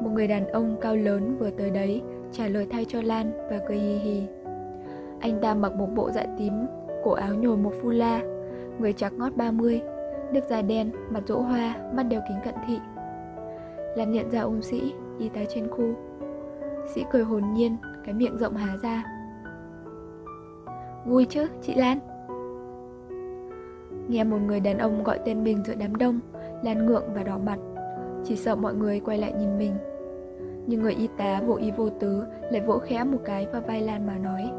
Một 0.00 0.10
người 0.12 0.26
đàn 0.26 0.48
ông 0.48 0.76
cao 0.80 0.96
lớn 0.96 1.36
vừa 1.38 1.50
tới 1.50 1.70
đấy 1.70 2.02
Trả 2.32 2.48
lời 2.48 2.66
thay 2.70 2.84
cho 2.84 3.02
Lan 3.02 3.32
và 3.50 3.60
cười 3.68 3.78
hì 3.78 3.98
hì. 3.98 4.22
Anh 5.20 5.40
ta 5.42 5.54
mặc 5.54 5.72
một 5.72 5.86
bộ 5.94 6.10
dạ 6.10 6.24
tím 6.38 6.52
Cổ 7.04 7.10
áo 7.10 7.34
nhồi 7.34 7.56
một 7.56 7.72
phu 7.82 7.90
la 7.90 8.20
Người 8.78 8.92
chắc 8.92 9.12
ngót 9.12 9.36
30 9.36 9.80
Nước 10.32 10.40
da 10.48 10.62
đen, 10.62 10.90
mặt 11.10 11.20
rỗ 11.26 11.40
hoa, 11.40 11.76
mắt 11.94 12.02
đeo 12.02 12.20
kính 12.28 12.38
cận 12.44 12.54
thị. 12.66 12.78
Lan 13.96 14.12
nhận 14.12 14.30
ra 14.30 14.40
ông 14.40 14.62
sĩ 14.62 14.94
Y 15.18 15.28
tá 15.28 15.40
trên 15.48 15.68
khu. 15.68 15.94
Sĩ 16.94 17.04
cười 17.12 17.24
hồn 17.24 17.42
nhiên 17.54 17.76
Cái 18.04 18.14
miệng 18.14 18.38
rộng 18.38 18.56
há 18.56 18.76
ra. 18.82 19.04
Vui 21.06 21.24
chứ, 21.24 21.46
chị 21.62 21.74
Lan? 21.74 21.98
Nghe 24.08 24.24
một 24.24 24.38
người 24.46 24.60
đàn 24.60 24.78
ông 24.78 25.04
gọi 25.04 25.18
tên 25.24 25.44
mình 25.44 25.62
giữa 25.66 25.74
đám 25.74 25.96
đông 25.96 26.20
Lan 26.62 26.86
ngượng 26.86 27.14
và 27.14 27.22
đỏ 27.22 27.38
mặt. 27.46 27.58
Chỉ 28.24 28.36
sợ 28.36 28.56
mọi 28.56 28.74
người 28.74 29.00
quay 29.00 29.18
lại 29.18 29.32
nhìn 29.32 29.58
mình. 29.58 29.72
Nhưng 30.66 30.82
người 30.82 30.94
y 30.94 31.08
tá 31.18 31.40
vô 31.46 31.54
ý 31.54 31.70
vô 31.70 31.88
tứ 31.88 32.24
Lại 32.50 32.60
vỗ 32.60 32.78
khẽ 32.78 33.04
một 33.04 33.18
cái 33.24 33.46
vào 33.52 33.62
vai 33.62 33.80
Lan 33.80 34.06
mà 34.06 34.18
nói. 34.18 34.50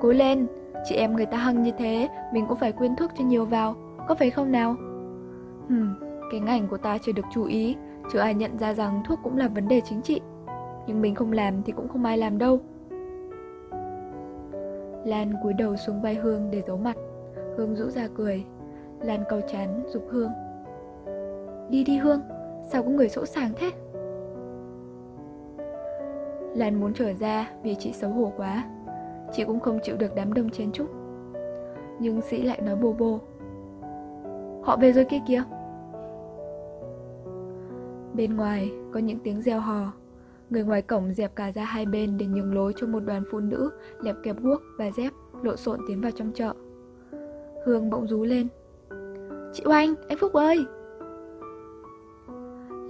Cố 0.00 0.12
lên, 0.12 0.46
chị 0.84 0.94
em 0.94 1.16
người 1.16 1.26
ta 1.26 1.36
hăng 1.36 1.62
như 1.62 1.72
thế 1.78 2.08
Mình 2.32 2.46
cũng 2.48 2.58
phải 2.58 2.72
quyên 2.72 2.96
thuốc 2.96 3.10
cho 3.18 3.24
nhiều 3.24 3.44
vào 3.44 3.74
Có 4.08 4.14
phải 4.14 4.30
không 4.30 4.52
nào? 4.52 4.76
Hừm, 5.68 5.94
cái 6.30 6.40
ngành 6.40 6.68
của 6.68 6.78
ta 6.78 6.98
chưa 6.98 7.12
được 7.12 7.24
chú 7.34 7.44
ý 7.44 7.76
Chưa 8.12 8.18
ai 8.18 8.34
nhận 8.34 8.58
ra 8.58 8.74
rằng 8.74 9.02
thuốc 9.04 9.18
cũng 9.22 9.36
là 9.36 9.48
vấn 9.48 9.68
đề 9.68 9.80
chính 9.80 10.02
trị. 10.02 10.20
Nhưng 10.86 11.00
mình 11.00 11.14
không 11.14 11.32
làm 11.32 11.62
thì 11.62 11.72
cũng 11.72 11.88
không 11.88 12.04
ai 12.04 12.18
làm 12.18 12.38
đâu. 12.38 12.60
Lan 15.04 15.32
cúi 15.42 15.52
đầu 15.52 15.76
xuống 15.76 16.02
vai 16.02 16.14
Hương 16.14 16.50
để 16.50 16.62
giấu 16.66 16.76
mặt. 16.76 16.96
Hương 17.56 17.76
rũ 17.76 17.90
ra 17.90 18.08
cười. 18.14 18.44
Lan 19.00 19.24
cầu 19.28 19.40
chán 19.52 19.82
dục 19.88 20.06
Hương. 20.10 20.30
Đi 21.70 21.84
đi 21.84 21.98
Hương 21.98 22.20
Sao 22.72 22.82
có 22.82 22.88
người 22.88 23.08
sỗ 23.08 23.26
sàng 23.26 23.50
thế? 23.56 23.72
Lan 26.58 26.80
muốn 26.80 26.94
trở 26.94 27.12
ra 27.12 27.50
vì 27.62 27.74
chị 27.74 27.92
xấu 27.92 28.10
hổ 28.10 28.32
quá 28.36 28.64
Chị 29.32 29.44
cũng 29.44 29.60
không 29.60 29.78
chịu 29.82 29.96
được 29.96 30.14
đám 30.14 30.32
đông 30.32 30.50
chen 30.50 30.72
chúc 30.72 30.90
Nhưng 32.00 32.20
sĩ 32.20 32.42
lại 32.42 32.60
nói 32.60 32.76
bô 32.76 32.92
bô 32.92 33.20
Họ 34.62 34.76
về 34.80 34.92
rồi 34.92 35.04
kia 35.04 35.20
kìa 35.28 35.42
Bên 38.14 38.36
ngoài 38.36 38.72
có 38.92 39.00
những 39.00 39.18
tiếng 39.18 39.42
reo 39.42 39.60
hò 39.60 39.92
Người 40.50 40.64
ngoài 40.64 40.82
cổng 40.82 41.14
dẹp 41.14 41.36
cả 41.36 41.52
ra 41.52 41.64
hai 41.64 41.86
bên 41.86 42.18
để 42.18 42.26
nhường 42.26 42.54
lối 42.54 42.72
cho 42.76 42.86
một 42.86 43.00
đoàn 43.00 43.22
phụ 43.30 43.40
nữ 43.40 43.70
lẹp 44.00 44.16
kẹp 44.22 44.36
guốc 44.40 44.62
và 44.78 44.90
dép 44.90 45.12
lộn 45.42 45.56
xộn 45.56 45.80
tiến 45.88 46.00
vào 46.00 46.10
trong 46.10 46.32
chợ. 46.34 46.54
Hương 47.66 47.90
bỗng 47.90 48.06
rú 48.06 48.24
lên. 48.24 48.48
Chị 49.52 49.62
Oanh, 49.66 49.94
anh 50.08 50.18
Phúc 50.18 50.32
ơi! 50.32 50.64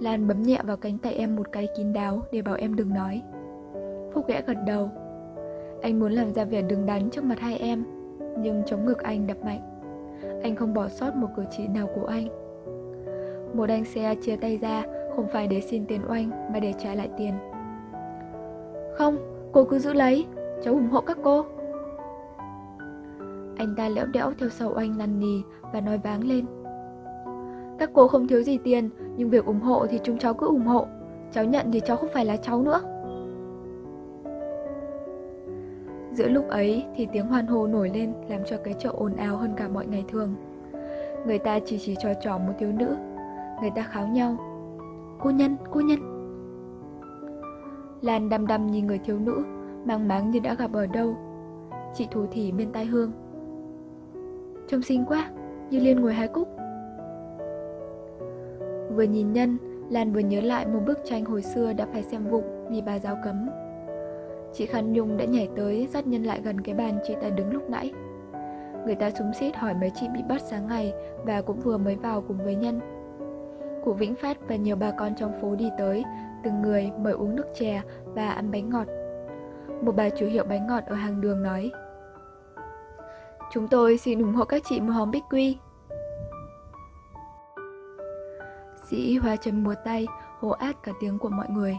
Lan 0.01 0.27
bấm 0.27 0.43
nhẹ 0.43 0.61
vào 0.63 0.77
cánh 0.77 0.97
tay 0.97 1.13
em 1.13 1.35
một 1.35 1.51
cái 1.51 1.67
kín 1.77 1.93
đáo 1.93 2.21
để 2.31 2.41
bảo 2.41 2.55
em 2.55 2.75
đừng 2.75 2.93
nói. 2.93 3.21
Phúc 4.13 4.27
ghẽ 4.27 4.41
gật 4.47 4.57
đầu. 4.65 4.89
Anh 5.81 5.99
muốn 5.99 6.11
làm 6.11 6.33
ra 6.33 6.45
vẻ 6.45 6.61
đứng 6.61 6.85
đắn 6.85 7.09
trước 7.09 7.23
mặt 7.23 7.39
hai 7.39 7.57
em, 7.57 7.83
nhưng 8.39 8.63
chống 8.65 8.85
ngực 8.85 9.03
anh 9.03 9.27
đập 9.27 9.37
mạnh. 9.45 9.61
Anh 10.43 10.55
không 10.55 10.73
bỏ 10.73 10.87
sót 10.87 11.15
một 11.15 11.27
cử 11.35 11.43
chỉ 11.57 11.67
nào 11.67 11.87
của 11.95 12.05
anh. 12.05 12.27
Một 13.53 13.69
anh 13.69 13.85
xe 13.85 14.15
chia 14.21 14.35
tay 14.35 14.57
ra 14.57 14.83
không 15.15 15.27
phải 15.33 15.47
để 15.47 15.61
xin 15.61 15.85
tiền 15.85 16.01
oanh 16.09 16.51
mà 16.53 16.59
để 16.59 16.73
trả 16.79 16.95
lại 16.95 17.09
tiền. 17.17 17.33
Không, 18.97 19.17
cô 19.51 19.63
cứ 19.63 19.79
giữ 19.79 19.93
lấy, 19.93 20.25
cháu 20.63 20.73
ủng 20.73 20.89
hộ 20.89 21.01
các 21.01 21.17
cô. 21.23 21.45
Anh 23.57 23.73
ta 23.77 23.89
lẽo 23.89 24.05
đẽo 24.05 24.31
theo 24.39 24.49
sau 24.49 24.73
oanh 24.75 24.97
năn 24.97 25.19
nì 25.19 25.41
và 25.73 25.81
nói 25.81 25.97
váng 25.97 26.27
lên. 26.27 26.45
Các 27.79 27.89
cô 27.93 28.07
không 28.07 28.27
thiếu 28.27 28.43
gì 28.43 28.57
tiền, 28.63 28.89
nhưng 29.17 29.29
việc 29.29 29.45
ủng 29.45 29.59
hộ 29.59 29.85
thì 29.89 29.99
chúng 30.03 30.17
cháu 30.17 30.33
cứ 30.33 30.47
ủng 30.47 30.65
hộ. 30.65 30.85
Cháu 31.31 31.45
nhận 31.45 31.71
thì 31.71 31.79
cháu 31.79 31.97
không 31.97 32.09
phải 32.13 32.25
là 32.25 32.37
cháu 32.37 32.61
nữa. 32.61 32.81
Giữa 36.19 36.27
lúc 36.27 36.47
ấy 36.49 36.85
thì 36.95 37.07
tiếng 37.11 37.27
hoan 37.27 37.47
hô 37.47 37.67
nổi 37.67 37.91
lên 37.93 38.13
làm 38.29 38.41
cho 38.45 38.57
cái 38.63 38.73
chợ 38.79 38.89
ồn 38.89 39.15
ào 39.15 39.37
hơn 39.37 39.53
cả 39.57 39.67
mọi 39.67 39.87
ngày 39.87 40.05
thường. 40.07 40.35
Người 41.25 41.39
ta 41.39 41.59
chỉ 41.65 41.77
chỉ 41.77 41.95
trò 41.99 42.09
trò 42.21 42.37
một 42.37 42.53
thiếu 42.59 42.71
nữ. 42.71 42.95
Người 43.61 43.69
ta 43.75 43.81
kháo 43.81 44.07
nhau. 44.07 44.37
Cô 45.19 45.29
nhân, 45.29 45.55
cô 45.71 45.79
nhân. 45.79 45.99
Lan 48.01 48.29
đăm 48.29 48.47
đăm 48.47 48.67
nhìn 48.67 48.87
người 48.87 48.99
thiếu 48.99 49.19
nữ, 49.19 49.43
mang 49.85 50.07
máng 50.07 50.31
như 50.31 50.39
đã 50.39 50.53
gặp 50.53 50.73
ở 50.73 50.87
đâu. 50.87 51.15
Chị 51.93 52.07
thủ 52.11 52.25
thỉ 52.31 52.51
bên 52.51 52.71
tai 52.71 52.85
Hương. 52.85 53.11
Trông 54.67 54.81
xinh 54.81 55.05
quá, 55.07 55.29
như 55.69 55.79
Liên 55.79 56.01
ngồi 56.01 56.13
hái 56.13 56.27
cúc. 56.27 56.47
Vừa 58.95 59.03
nhìn 59.03 59.33
nhân, 59.33 59.57
Lan 59.89 60.13
vừa 60.13 60.19
nhớ 60.19 60.41
lại 60.41 60.65
một 60.65 60.79
bức 60.87 60.99
tranh 61.05 61.25
hồi 61.25 61.41
xưa 61.41 61.73
đã 61.73 61.85
phải 61.93 62.03
xem 62.03 62.27
vụng 62.27 62.67
vì 62.69 62.81
bà 62.81 62.99
giáo 62.99 63.17
cấm. 63.23 63.49
Chị 64.53 64.65
Khăn 64.65 64.93
Nhung 64.93 65.17
đã 65.17 65.25
nhảy 65.25 65.49
tới 65.55 65.87
dắt 65.93 66.07
nhân 66.07 66.23
lại 66.23 66.41
gần 66.41 66.61
cái 66.61 66.75
bàn 66.75 66.99
chị 67.07 67.15
ta 67.21 67.29
đứng 67.29 67.53
lúc 67.53 67.69
nãy. 67.69 67.93
Người 68.85 68.95
ta 68.95 69.09
súng 69.09 69.31
xít 69.39 69.55
hỏi 69.55 69.73
mấy 69.73 69.91
chị 69.95 70.07
bị 70.13 70.23
bắt 70.29 70.41
sáng 70.41 70.67
ngày 70.67 70.93
và 71.25 71.41
cũng 71.41 71.59
vừa 71.59 71.77
mới 71.77 71.95
vào 71.95 72.21
cùng 72.27 72.37
với 72.43 72.55
nhân. 72.55 72.79
Cụ 73.83 73.93
Vĩnh 73.93 74.15
Phát 74.15 74.37
và 74.47 74.55
nhiều 74.55 74.75
bà 74.75 74.91
con 74.91 75.15
trong 75.15 75.41
phố 75.41 75.55
đi 75.55 75.69
tới, 75.77 76.03
từng 76.43 76.61
người 76.61 76.91
mời 76.99 77.13
uống 77.13 77.35
nước 77.35 77.45
chè 77.59 77.81
và 78.05 78.29
ăn 78.29 78.51
bánh 78.51 78.69
ngọt. 78.69 78.87
Một 79.81 79.95
bà 79.95 80.09
chủ 80.09 80.25
hiệu 80.25 80.43
bánh 80.43 80.67
ngọt 80.67 80.83
ở 80.87 80.95
hàng 80.95 81.21
đường 81.21 81.43
nói 81.43 81.71
Chúng 83.51 83.67
tôi 83.67 83.97
xin 83.97 84.21
ủng 84.21 84.33
hộ 84.33 84.45
các 84.45 84.61
chị 84.65 84.79
một 84.79 84.91
hòm 84.91 85.11
bích 85.11 85.23
quy. 85.29 85.57
Sĩ 88.89 89.17
Hoa 89.17 89.35
Trần 89.35 89.63
mùa 89.63 89.75
tay, 89.85 90.07
hô 90.39 90.49
át 90.49 90.83
cả 90.83 90.91
tiếng 90.99 91.19
của 91.19 91.29
mọi 91.29 91.47
người. 91.49 91.77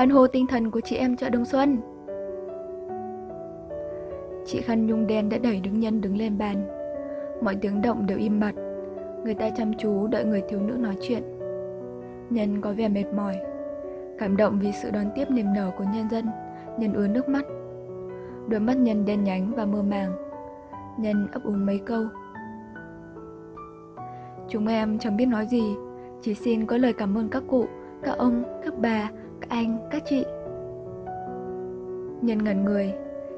Hoan 0.00 0.10
hô 0.10 0.26
tinh 0.26 0.46
thần 0.46 0.70
của 0.70 0.80
chị 0.80 0.96
em 0.96 1.16
chợ 1.16 1.30
Đông 1.30 1.44
Xuân. 1.44 1.78
Chị 4.46 4.60
Khăn 4.60 4.86
Nhung 4.86 5.06
đen 5.06 5.28
đã 5.28 5.38
đẩy 5.38 5.60
đứng 5.60 5.80
nhân 5.80 6.00
đứng 6.00 6.16
lên 6.16 6.38
bàn. 6.38 6.68
Mọi 7.42 7.56
tiếng 7.60 7.82
động 7.82 8.06
đều 8.06 8.18
im 8.18 8.40
bặt. 8.40 8.54
Người 9.24 9.34
ta 9.34 9.50
chăm 9.56 9.72
chú 9.78 10.06
đợi 10.06 10.24
người 10.24 10.42
thiếu 10.48 10.60
nữ 10.60 10.72
nói 10.72 10.96
chuyện. 11.00 11.22
Nhân 12.30 12.60
có 12.60 12.72
vẻ 12.72 12.88
mệt 12.88 13.04
mỏi. 13.16 13.36
Cảm 14.18 14.36
động 14.36 14.58
vì 14.62 14.72
sự 14.72 14.90
đón 14.90 15.04
tiếp 15.14 15.30
niềm 15.30 15.46
nở 15.54 15.70
của 15.78 15.84
nhân 15.94 16.10
dân, 16.10 16.26
nhân 16.78 16.92
ứa 16.92 17.08
nước 17.08 17.28
mắt. 17.28 17.44
Đôi 18.48 18.60
mắt 18.60 18.76
nhân 18.76 19.04
đen 19.04 19.24
nhánh 19.24 19.54
và 19.56 19.64
mơ 19.64 19.82
màng. 19.82 20.12
Nhân 20.98 21.28
ấp 21.32 21.44
úng 21.44 21.66
mấy 21.66 21.78
câu. 21.78 22.04
Chúng 24.48 24.66
em 24.66 24.98
chẳng 24.98 25.16
biết 25.16 25.26
nói 25.26 25.46
gì, 25.46 25.74
chỉ 26.22 26.34
xin 26.34 26.66
có 26.66 26.76
lời 26.76 26.92
cảm 26.92 27.18
ơn 27.18 27.28
các 27.28 27.42
cụ, 27.48 27.64
các 28.02 28.18
ông, 28.18 28.42
các 28.64 28.74
bà, 28.78 29.10
anh, 29.50 29.78
các 29.90 30.02
chị. 30.06 30.24
Nhân 32.22 32.44
ngẩn 32.44 32.64
người, 32.64 32.94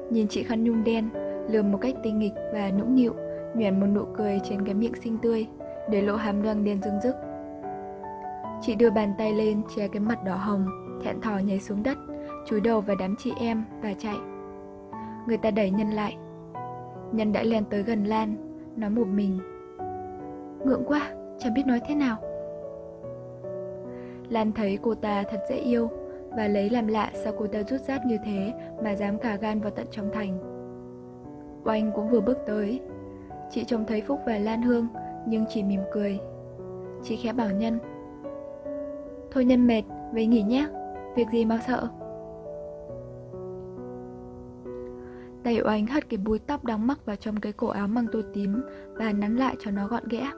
nhìn 0.09 0.27
chị 0.27 0.43
khăn 0.43 0.63
nhung 0.63 0.83
đen, 0.83 1.09
lườm 1.49 1.71
một 1.71 1.77
cách 1.81 1.95
tinh 2.03 2.19
nghịch 2.19 2.33
và 2.53 2.71
nũng 2.71 2.95
nịu, 2.95 3.13
nhoẻn 3.55 3.79
một 3.79 3.85
nụ 3.85 4.05
cười 4.17 4.41
trên 4.43 4.65
cái 4.65 4.73
miệng 4.73 4.95
xinh 4.95 5.17
tươi, 5.17 5.47
để 5.89 6.01
lộ 6.01 6.15
hàm 6.15 6.41
răng 6.41 6.63
đen 6.63 6.81
rưng 6.81 7.01
rức. 7.03 7.15
Chị 8.61 8.75
đưa 8.75 8.89
bàn 8.89 9.13
tay 9.17 9.33
lên 9.33 9.61
che 9.75 9.87
cái 9.87 9.99
mặt 9.99 10.23
đỏ 10.23 10.35
hồng, 10.35 10.65
thẹn 11.03 11.21
thò 11.21 11.37
nhảy 11.37 11.59
xuống 11.59 11.83
đất, 11.83 11.97
chúi 12.45 12.61
đầu 12.61 12.81
vào 12.81 12.95
đám 12.99 13.15
chị 13.19 13.33
em 13.39 13.63
và 13.81 13.93
chạy. 13.99 14.17
Người 15.27 15.37
ta 15.37 15.51
đẩy 15.51 15.69
nhân 15.69 15.89
lại. 15.89 16.17
Nhân 17.11 17.33
đã 17.33 17.43
len 17.43 17.63
tới 17.69 17.83
gần 17.83 18.03
Lan, 18.03 18.35
nói 18.75 18.89
một 18.89 19.07
mình. 19.07 19.39
Ngượng 20.65 20.83
quá, 20.85 21.11
chẳng 21.39 21.53
biết 21.53 21.63
nói 21.67 21.81
thế 21.87 21.95
nào 21.95 22.17
Lan 24.29 24.51
thấy 24.51 24.79
cô 24.81 24.95
ta 24.95 25.23
thật 25.31 25.39
dễ 25.49 25.55
yêu 25.55 25.89
và 26.37 26.47
lấy 26.47 26.69
làm 26.69 26.87
lạ 26.87 27.11
sao 27.13 27.33
cô 27.37 27.47
ta 27.47 27.63
rút 27.63 27.81
rát 27.81 28.05
như 28.05 28.17
thế 28.25 28.53
Mà 28.83 28.95
dám 28.95 29.17
cả 29.17 29.35
gan 29.35 29.59
vào 29.59 29.71
tận 29.71 29.87
trong 29.91 30.09
thành 30.13 30.39
Oanh 31.65 31.91
cũng 31.95 32.09
vừa 32.09 32.21
bước 32.21 32.37
tới 32.45 32.81
Chị 33.49 33.63
trông 33.63 33.85
thấy 33.85 34.01
Phúc 34.01 34.19
và 34.25 34.37
Lan 34.37 34.61
Hương 34.61 34.87
Nhưng 35.27 35.45
chỉ 35.49 35.63
mỉm 35.63 35.81
cười 35.93 36.19
Chị 37.03 37.15
khẽ 37.15 37.33
bảo 37.33 37.49
Nhân 37.49 37.79
Thôi 39.31 39.45
Nhân 39.45 39.67
mệt, 39.67 39.83
về 40.13 40.25
nghỉ 40.25 40.41
nhé 40.41 40.67
Việc 41.15 41.27
gì 41.31 41.45
mà 41.45 41.59
sợ 41.67 41.87
Tay 45.43 45.61
oanh 45.65 45.87
hất 45.87 46.09
cái 46.09 46.17
búi 46.17 46.39
tóc 46.39 46.65
đóng 46.65 46.87
mắc 46.87 47.05
vào 47.05 47.15
trong 47.15 47.39
cái 47.39 47.51
cổ 47.51 47.67
áo 47.67 47.87
măng 47.87 48.07
tô 48.11 48.21
tím 48.33 48.61
và 48.93 49.11
nắn 49.11 49.35
lại 49.35 49.55
cho 49.59 49.71
nó 49.71 49.87
gọn 49.87 50.03
ghẽ. 50.09 50.31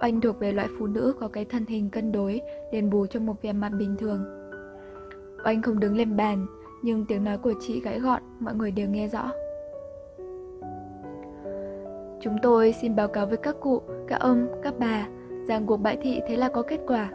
Oanh 0.00 0.20
thuộc 0.20 0.40
về 0.40 0.52
loại 0.52 0.68
phụ 0.78 0.86
nữ 0.86 1.14
có 1.20 1.28
cái 1.28 1.44
thân 1.44 1.66
hình 1.66 1.90
cân 1.90 2.12
đối, 2.12 2.40
đền 2.72 2.90
bù 2.90 3.06
cho 3.06 3.20
một 3.20 3.42
vẻ 3.42 3.52
mặt 3.52 3.68
bình 3.68 3.96
thường. 3.98 4.24
Oanh 5.44 5.62
không 5.62 5.80
đứng 5.80 5.96
lên 5.96 6.16
bàn, 6.16 6.46
nhưng 6.82 7.04
tiếng 7.06 7.24
nói 7.24 7.38
của 7.38 7.52
chị 7.60 7.80
gãy 7.80 8.00
gọn, 8.00 8.22
mọi 8.40 8.54
người 8.54 8.70
đều 8.70 8.88
nghe 8.88 9.08
rõ. 9.08 9.30
Chúng 12.20 12.36
tôi 12.42 12.72
xin 12.72 12.96
báo 12.96 13.08
cáo 13.08 13.26
với 13.26 13.36
các 13.36 13.56
cụ, 13.60 13.82
các 14.08 14.20
ông, 14.20 14.46
các 14.62 14.74
bà 14.78 15.08
rằng 15.48 15.66
cuộc 15.66 15.76
bãi 15.76 15.96
thị 15.96 16.20
thế 16.28 16.36
là 16.36 16.48
có 16.48 16.62
kết 16.62 16.80
quả. 16.86 17.08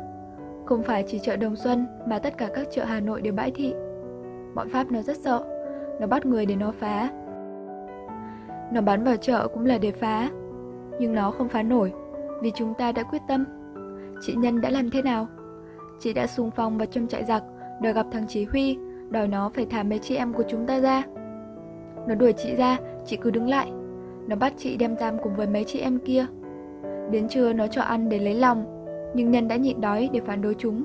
Không 0.65 0.83
phải 0.83 1.03
chỉ 1.07 1.19
chợ 1.19 1.35
Đồng 1.35 1.55
Xuân 1.55 1.87
mà 2.07 2.19
tất 2.19 2.37
cả 2.37 2.49
các 2.55 2.67
chợ 2.71 2.83
Hà 2.83 2.99
Nội 2.99 3.21
đều 3.21 3.33
bãi 3.33 3.51
thị. 3.51 3.73
Bọn 4.55 4.69
Pháp 4.69 4.91
nó 4.91 5.01
rất 5.01 5.17
sợ, 5.17 5.43
nó 5.99 6.07
bắt 6.07 6.25
người 6.25 6.45
để 6.45 6.55
nó 6.55 6.71
phá. 6.71 7.09
Nó 8.73 8.81
bán 8.81 9.03
vào 9.03 9.15
chợ 9.17 9.47
cũng 9.47 9.65
là 9.65 9.77
để 9.77 9.91
phá, 9.91 10.29
nhưng 10.99 11.13
nó 11.13 11.31
không 11.31 11.49
phá 11.49 11.63
nổi 11.63 11.93
vì 12.41 12.51
chúng 12.55 12.73
ta 12.73 12.91
đã 12.91 13.03
quyết 13.03 13.21
tâm. 13.27 13.45
Chị 14.21 14.35
Nhân 14.35 14.61
đã 14.61 14.69
làm 14.69 14.89
thế 14.89 15.01
nào? 15.01 15.27
Chị 15.99 16.13
đã 16.13 16.27
xung 16.27 16.51
phong 16.51 16.77
vào 16.77 16.85
trong 16.85 17.07
trại 17.07 17.23
giặc, 17.23 17.43
đòi 17.81 17.93
gặp 17.93 18.05
thằng 18.11 18.27
Chí 18.27 18.45
Huy, 18.45 18.77
đòi 19.09 19.27
nó 19.27 19.49
phải 19.53 19.65
thả 19.65 19.83
mấy 19.83 19.99
chị 19.99 20.15
em 20.15 20.33
của 20.33 20.43
chúng 20.47 20.65
ta 20.65 20.79
ra. 20.79 21.03
Nó 22.07 22.15
đuổi 22.15 22.33
chị 22.33 22.55
ra, 22.55 22.77
chị 23.05 23.17
cứ 23.17 23.31
đứng 23.31 23.49
lại. 23.49 23.71
Nó 24.27 24.35
bắt 24.35 24.53
chị 24.57 24.77
đem 24.77 24.95
giam 24.97 25.17
cùng 25.23 25.35
với 25.35 25.47
mấy 25.47 25.63
chị 25.63 25.79
em 25.79 25.99
kia. 25.99 26.25
Đến 27.11 27.27
trưa 27.27 27.53
nó 27.53 27.67
cho 27.67 27.81
ăn 27.81 28.09
để 28.09 28.19
lấy 28.19 28.33
lòng, 28.33 28.85
nhưng 29.13 29.31
Nhân 29.31 29.47
đã 29.47 29.55
nhịn 29.55 29.81
đói 29.81 30.09
để 30.13 30.19
phản 30.25 30.41
đối 30.41 30.55
chúng. 30.55 30.83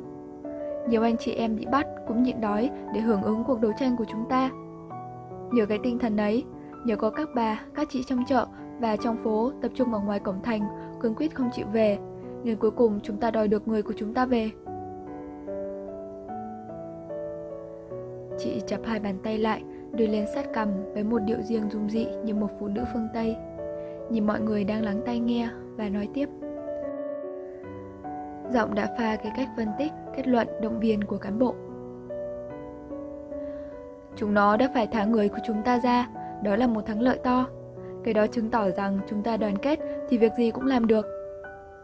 Nhiều 0.88 1.02
anh 1.02 1.16
chị 1.16 1.32
em 1.32 1.56
bị 1.56 1.66
bắt 1.66 1.86
cũng 2.08 2.22
nhịn 2.22 2.40
đói 2.40 2.70
để 2.94 3.00
hưởng 3.00 3.22
ứng 3.22 3.44
cuộc 3.44 3.60
đấu 3.60 3.72
tranh 3.78 3.96
của 3.96 4.04
chúng 4.08 4.24
ta. 4.28 4.50
Nhờ 5.52 5.66
cái 5.66 5.78
tinh 5.82 5.98
thần 5.98 6.16
ấy, 6.16 6.44
nhờ 6.84 6.96
có 6.96 7.10
các 7.10 7.28
bà, 7.34 7.60
các 7.74 7.88
chị 7.90 8.04
trong 8.06 8.24
chợ 8.28 8.46
và 8.80 8.96
trong 8.96 9.16
phố 9.16 9.52
tập 9.62 9.70
trung 9.74 9.94
ở 9.94 10.00
ngoài 10.00 10.20
cổng 10.20 10.42
thành, 10.42 10.62
cương 11.00 11.14
quyết 11.14 11.34
không 11.34 11.50
chịu 11.52 11.66
về, 11.72 11.98
nên 12.44 12.56
cuối 12.56 12.70
cùng 12.70 13.00
chúng 13.02 13.16
ta 13.16 13.30
đòi 13.30 13.48
được 13.48 13.68
người 13.68 13.82
của 13.82 13.94
chúng 13.96 14.14
ta 14.14 14.26
về. 14.26 14.50
Chập 18.66 18.80
hai 18.84 19.00
bàn 19.00 19.18
tay 19.22 19.38
lại, 19.38 19.62
đưa 19.92 20.06
lên 20.06 20.26
sát 20.34 20.46
cầm 20.54 20.68
với 20.94 21.04
một 21.04 21.18
điệu 21.18 21.38
riêng 21.42 21.70
dung 21.70 21.90
dị 21.90 22.06
như 22.24 22.34
một 22.34 22.50
phụ 22.60 22.68
nữ 22.68 22.84
phương 22.92 23.08
Tây. 23.14 23.36
Nhìn 24.10 24.26
mọi 24.26 24.40
người 24.40 24.64
đang 24.64 24.82
lắng 24.82 25.00
tai 25.06 25.18
nghe 25.18 25.48
và 25.76 25.88
nói 25.88 26.08
tiếp. 26.14 26.28
Giọng 28.52 28.74
đã 28.74 28.94
pha 28.98 29.16
cái 29.16 29.32
cách 29.36 29.48
phân 29.56 29.68
tích, 29.78 29.92
kết 30.16 30.28
luận, 30.28 30.48
động 30.62 30.80
viên 30.80 31.04
của 31.04 31.18
cán 31.18 31.38
bộ. 31.38 31.54
Chúng 34.16 34.34
nó 34.34 34.56
đã 34.56 34.70
phải 34.74 34.86
thả 34.86 35.04
người 35.04 35.28
của 35.28 35.38
chúng 35.46 35.62
ta 35.64 35.80
ra, 35.80 36.08
đó 36.42 36.56
là 36.56 36.66
một 36.66 36.86
thắng 36.86 37.00
lợi 37.00 37.18
to. 37.24 37.46
Cái 38.04 38.14
đó 38.14 38.26
chứng 38.26 38.50
tỏ 38.50 38.70
rằng 38.70 38.98
chúng 39.08 39.22
ta 39.22 39.36
đoàn 39.36 39.58
kết 39.58 39.78
thì 40.08 40.18
việc 40.18 40.32
gì 40.38 40.50
cũng 40.50 40.66
làm 40.66 40.86
được. 40.86 41.06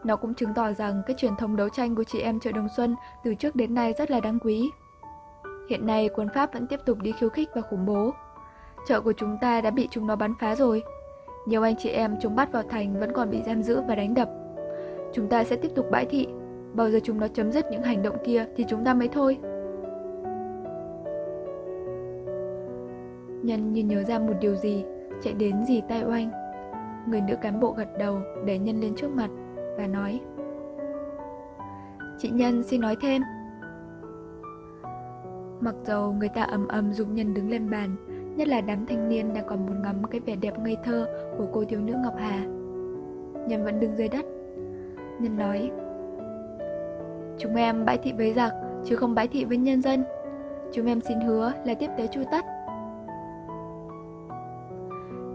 Nó 0.03 0.15
cũng 0.15 0.33
chứng 0.33 0.53
tỏ 0.53 0.71
rằng 0.71 1.01
cái 1.07 1.15
truyền 1.19 1.35
thống 1.35 1.55
đấu 1.55 1.69
tranh 1.69 1.95
của 1.95 2.03
chị 2.03 2.19
em 2.19 2.39
chợ 2.39 2.51
Đồng 2.51 2.67
Xuân 2.77 2.95
từ 3.23 3.35
trước 3.35 3.55
đến 3.55 3.73
nay 3.73 3.93
rất 3.97 4.11
là 4.11 4.19
đáng 4.19 4.39
quý. 4.39 4.69
Hiện 5.69 5.85
nay 5.85 6.09
quân 6.15 6.27
Pháp 6.33 6.53
vẫn 6.53 6.67
tiếp 6.67 6.79
tục 6.85 6.97
đi 7.01 7.11
khiêu 7.11 7.29
khích 7.29 7.49
và 7.55 7.61
khủng 7.61 7.85
bố. 7.85 8.11
Chợ 8.87 9.01
của 9.01 9.13
chúng 9.13 9.37
ta 9.41 9.61
đã 9.61 9.71
bị 9.71 9.87
chúng 9.91 10.07
nó 10.07 10.15
bắn 10.15 10.33
phá 10.39 10.55
rồi. 10.55 10.83
Nhiều 11.47 11.61
anh 11.61 11.75
chị 11.77 11.89
em 11.89 12.15
chúng 12.21 12.35
bắt 12.35 12.51
vào 12.51 12.63
thành 12.69 12.99
vẫn 12.99 13.13
còn 13.13 13.29
bị 13.29 13.41
giam 13.45 13.63
giữ 13.63 13.81
và 13.87 13.95
đánh 13.95 14.13
đập. 14.13 14.29
Chúng 15.13 15.27
ta 15.27 15.43
sẽ 15.43 15.55
tiếp 15.55 15.71
tục 15.75 15.85
bãi 15.91 16.05
thị. 16.05 16.27
Bao 16.73 16.89
giờ 16.89 16.99
chúng 17.03 17.19
nó 17.19 17.27
chấm 17.27 17.51
dứt 17.51 17.65
những 17.71 17.83
hành 17.83 18.01
động 18.01 18.15
kia 18.25 18.45
thì 18.55 18.65
chúng 18.67 18.83
ta 18.83 18.93
mới 18.93 19.07
thôi. 19.07 19.37
Nhân 23.43 23.73
như 23.73 23.83
nhớ 23.83 24.03
ra 24.03 24.19
một 24.19 24.33
điều 24.41 24.55
gì, 24.55 24.85
chạy 25.23 25.33
đến 25.33 25.65
dì 25.65 25.81
tay 25.89 26.03
oanh. 26.03 26.31
Người 27.07 27.21
nữ 27.21 27.35
cán 27.41 27.59
bộ 27.59 27.71
gật 27.77 27.97
đầu 27.99 28.17
để 28.45 28.59
Nhân 28.59 28.81
lên 28.81 28.95
trước 28.95 29.09
mặt 29.11 29.29
và 29.77 29.87
nói 29.87 30.19
Chị 32.17 32.29
Nhân 32.29 32.63
xin 32.63 32.81
nói 32.81 32.95
thêm 33.01 33.21
Mặc 35.61 35.75
dầu 35.85 36.13
người 36.13 36.29
ta 36.29 36.43
ầm 36.43 36.67
ầm 36.67 36.93
dục 36.93 37.07
Nhân 37.11 37.33
đứng 37.33 37.49
lên 37.49 37.69
bàn, 37.69 37.95
Nhất 38.35 38.47
là 38.47 38.61
đám 38.61 38.85
thanh 38.85 39.09
niên 39.09 39.33
đang 39.33 39.45
còn 39.47 39.65
muốn 39.65 39.81
ngắm 39.81 40.03
cái 40.03 40.21
vẻ 40.21 40.35
đẹp 40.35 40.59
ngây 40.59 40.77
thơ 40.83 41.07
của 41.37 41.47
cô 41.53 41.63
thiếu 41.65 41.79
nữ 41.79 41.93
Ngọc 42.03 42.13
Hà 42.17 42.39
Nhân 43.47 43.63
vẫn 43.63 43.79
đứng 43.79 43.95
dưới 43.97 44.09
đất 44.09 44.25
Nhân 45.19 45.37
nói, 45.37 45.71
Chúng 47.37 47.55
em 47.55 47.85
bãi 47.85 47.97
thị 47.97 48.13
với 48.17 48.33
giặc, 48.33 48.53
chứ 48.85 48.95
không 48.95 49.15
bãi 49.15 49.27
thị 49.27 49.45
với 49.45 49.57
nhân 49.57 49.81
dân 49.81 50.03
Chúng 50.73 50.85
em 50.85 51.01
xin 51.01 51.19
hứa 51.19 51.53
là 51.65 51.73
tiếp 51.73 51.89
tế 51.97 52.07
chu 52.07 52.21
tất 52.31 52.45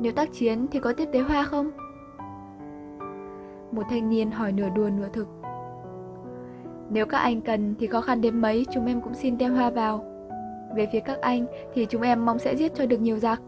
nếu 0.01 0.13
tác 0.13 0.33
chiến 0.33 0.67
thì 0.71 0.81
có 0.81 0.93
tiếp 0.93 1.09
tế 1.13 1.21
hoa 1.21 1.45
không? 1.45 1.71
Một 3.73 3.83
thanh 3.91 4.11
niên 4.11 4.31
hỏi 4.31 4.53
nửa 4.53 4.69
đùa 4.69 4.91
nửa 4.97 5.09
thực. 5.13 5.29
Nếu 6.91 7.07
các 7.07 7.19
anh 7.19 7.41
cần 7.41 7.75
thì 7.79 7.87
khó 7.87 8.01
khăn 8.01 8.21
đến 8.21 8.41
mấy, 8.41 8.67
chúng 8.75 8.87
em 8.87 9.01
cũng 9.01 9.15
xin 9.15 9.39
đem 9.39 9.55
hoa 9.55 9.71
vào. 9.71 10.16
Về 10.77 10.89
phía 10.93 11.01
các 11.01 11.21
anh 11.21 11.47
thì 11.75 11.87
chúng 11.87 12.03
em 12.03 12.27
mong 12.27 12.39
sẽ 12.39 12.57
giết 12.57 12.75
cho 12.75 12.87
được 12.87 13.01
nhiều 13.01 13.19
giặc. 13.19 13.43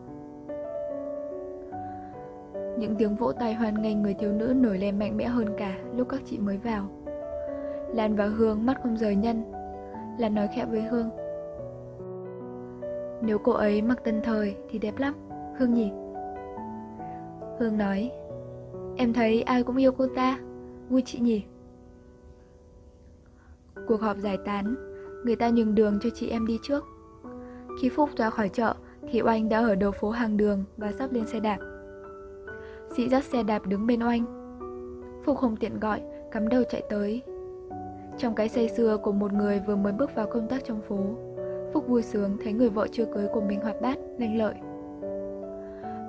Những 2.78 2.94
tiếng 2.98 3.16
vỗ 3.16 3.32
tay 3.32 3.54
hoan 3.54 3.82
nghênh 3.82 4.02
người 4.02 4.14
thiếu 4.14 4.32
nữ 4.32 4.52
nổi 4.56 4.78
lên 4.78 4.98
mạnh 4.98 5.16
mẽ 5.16 5.24
hơn 5.24 5.48
cả 5.58 5.74
lúc 5.96 6.08
các 6.08 6.20
chị 6.24 6.38
mới 6.38 6.56
vào. 6.56 6.88
Lan 7.94 8.16
và 8.16 8.26
Hương 8.26 8.66
mắt 8.66 8.78
không 8.82 8.96
rời 8.96 9.16
nhân. 9.16 9.52
Lan 10.18 10.34
nói 10.34 10.48
khẽ 10.54 10.66
với 10.70 10.80
Hương. 10.80 11.10
Nếu 13.22 13.38
cô 13.38 13.52
ấy 13.52 13.82
mặc 13.82 14.04
tân 14.04 14.22
thời 14.22 14.56
thì 14.70 14.78
đẹp 14.78 14.98
lắm, 14.98 15.14
Hương 15.58 15.74
nhỉ? 15.74 15.90
Hương 17.58 17.78
nói 17.78 18.10
Em 18.96 19.12
thấy 19.12 19.42
ai 19.42 19.62
cũng 19.62 19.76
yêu 19.76 19.92
cô 19.92 20.06
ta 20.16 20.38
Vui 20.88 21.02
chị 21.06 21.18
nhỉ 21.18 21.44
Cuộc 23.86 24.00
họp 24.00 24.16
giải 24.16 24.38
tán 24.44 24.74
Người 25.24 25.36
ta 25.36 25.48
nhường 25.48 25.74
đường 25.74 25.98
cho 26.02 26.10
chị 26.14 26.28
em 26.28 26.46
đi 26.46 26.58
trước 26.62 26.84
khi 27.80 27.88
Phúc 27.88 28.10
ra 28.16 28.30
khỏi 28.30 28.48
chợ 28.48 28.74
Thì 29.10 29.22
Oanh 29.22 29.48
đã 29.48 29.58
ở 29.58 29.74
đầu 29.74 29.90
phố 29.90 30.10
hàng 30.10 30.36
đường 30.36 30.64
Và 30.76 30.92
sắp 30.92 31.12
lên 31.12 31.26
xe 31.26 31.40
đạp. 31.40 31.58
Sĩ 32.96 33.08
dắt 33.08 33.24
xe 33.24 33.42
đạp 33.42 33.66
đứng 33.66 33.86
bên 33.86 34.02
Oanh. 34.02 34.24
Phúc 35.24 35.38
không 35.38 35.56
tiện 35.56 35.80
gọi 35.80 36.02
Cắm 36.30 36.48
đầu 36.48 36.62
chạy 36.70 36.82
tới. 36.90 37.22
Trong 38.18 38.34
cái 38.34 38.48
say 38.48 38.68
xưa 38.68 38.96
của 38.96 39.12
một 39.12 39.32
người 39.32 39.60
vừa 39.66 39.76
mới 39.76 39.92
bước 39.92 40.14
vào 40.14 40.26
công 40.26 40.48
tác 40.48 40.64
trong 40.64 40.80
phố 40.80 40.98
Phúc 41.72 41.88
vui 41.88 42.02
sướng 42.02 42.36
thấy 42.44 42.52
người 42.52 42.68
vợ 42.68 42.86
chưa 42.92 43.04
cưới 43.04 43.26
của 43.32 43.40
mình 43.40 43.60
hoạt 43.60 43.80
bát, 43.80 43.98
lanh 44.18 44.38
lợi. 44.38 44.54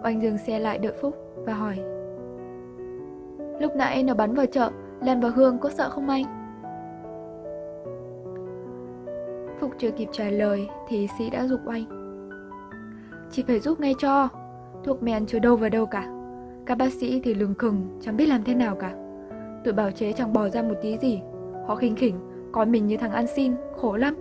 Oanh 0.03 0.21
dừng 0.21 0.37
xe 0.37 0.59
lại 0.59 0.77
đợi 0.77 0.93
Phúc 1.01 1.15
và 1.35 1.53
hỏi 1.53 1.79
Lúc 3.59 3.75
nãy 3.75 4.03
nó 4.03 4.13
bắn 4.13 4.33
vào 4.33 4.45
chợ, 4.45 4.71
Lan 5.01 5.21
và 5.21 5.29
Hương 5.29 5.59
có 5.59 5.69
sợ 5.69 5.89
không 5.89 6.09
anh? 6.09 6.38
Phúc 9.59 9.71
chưa 9.77 9.91
kịp 9.91 10.09
trả 10.11 10.29
lời 10.29 10.69
thì 10.87 11.07
Sĩ 11.17 11.29
đã 11.29 11.47
dục 11.47 11.59
anh. 11.67 11.83
Chị 13.31 13.43
phải 13.47 13.59
giúp 13.59 13.79
ngay 13.79 13.95
cho. 13.99 14.29
Thuốc 14.83 15.03
men 15.03 15.25
chưa 15.25 15.39
đâu 15.39 15.55
vào 15.55 15.69
đâu 15.69 15.85
cả. 15.85 16.07
Các 16.65 16.77
bác 16.77 16.93
sĩ 16.93 17.21
thì 17.23 17.33
lừng 17.33 17.55
khừng, 17.55 17.99
Chẳng 18.01 18.17
biết 18.17 18.25
làm 18.25 18.43
thế 18.43 18.55
nào 18.55 18.75
cả. 18.75 18.93
Tụi 19.63 19.73
bảo 19.73 19.91
chế 19.91 20.13
chẳng 20.13 20.33
bỏ 20.33 20.49
ra 20.49 20.61
một 20.61 20.75
tí 20.81 20.97
gì. 20.97 21.21
Họ 21.67 21.75
khinh 21.75 21.95
khỉnh, 21.95 22.15
Coi 22.51 22.65
mình 22.65 22.87
như 22.87 22.97
thằng 22.97 23.11
ăn 23.11 23.25
xin, 23.35 23.53
Khổ 23.75 23.97
lắm. 23.97 24.15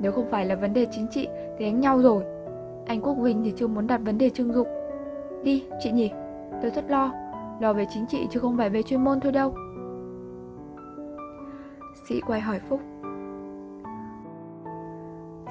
Nếu 0.00 0.12
không 0.12 0.30
phải 0.30 0.46
là 0.46 0.54
vấn 0.54 0.72
đề 0.72 0.86
chính 0.90 1.06
trị 1.10 1.28
Thì 1.58 1.64
đánh 1.64 1.80
nhau 1.80 1.98
rồi. 1.98 2.24
Anh 2.86 3.00
Quốc 3.00 3.14
Vinh 3.14 3.44
thì 3.44 3.52
chưa 3.56 3.66
muốn 3.66 3.86
đặt 3.86 4.00
vấn 4.04 4.18
đề 4.18 4.30
trưng 4.30 4.52
dụng. 4.52 4.68
Đi, 5.44 5.64
chị 5.80 5.90
nhỉ. 5.90 6.10
Tôi 6.62 6.70
rất 6.70 6.90
lo. 6.90 7.12
Lo 7.60 7.72
về 7.72 7.86
chính 7.94 8.06
trị 8.06 8.26
chứ 8.30 8.40
không 8.40 8.56
phải 8.56 8.70
về 8.70 8.82
chuyên 8.82 9.04
môn 9.04 9.20
thôi 9.20 9.32
đâu. 9.32 9.54
Sĩ 12.08 12.20
quay 12.20 12.40
hỏi 12.40 12.60
Phúc. 12.68 12.80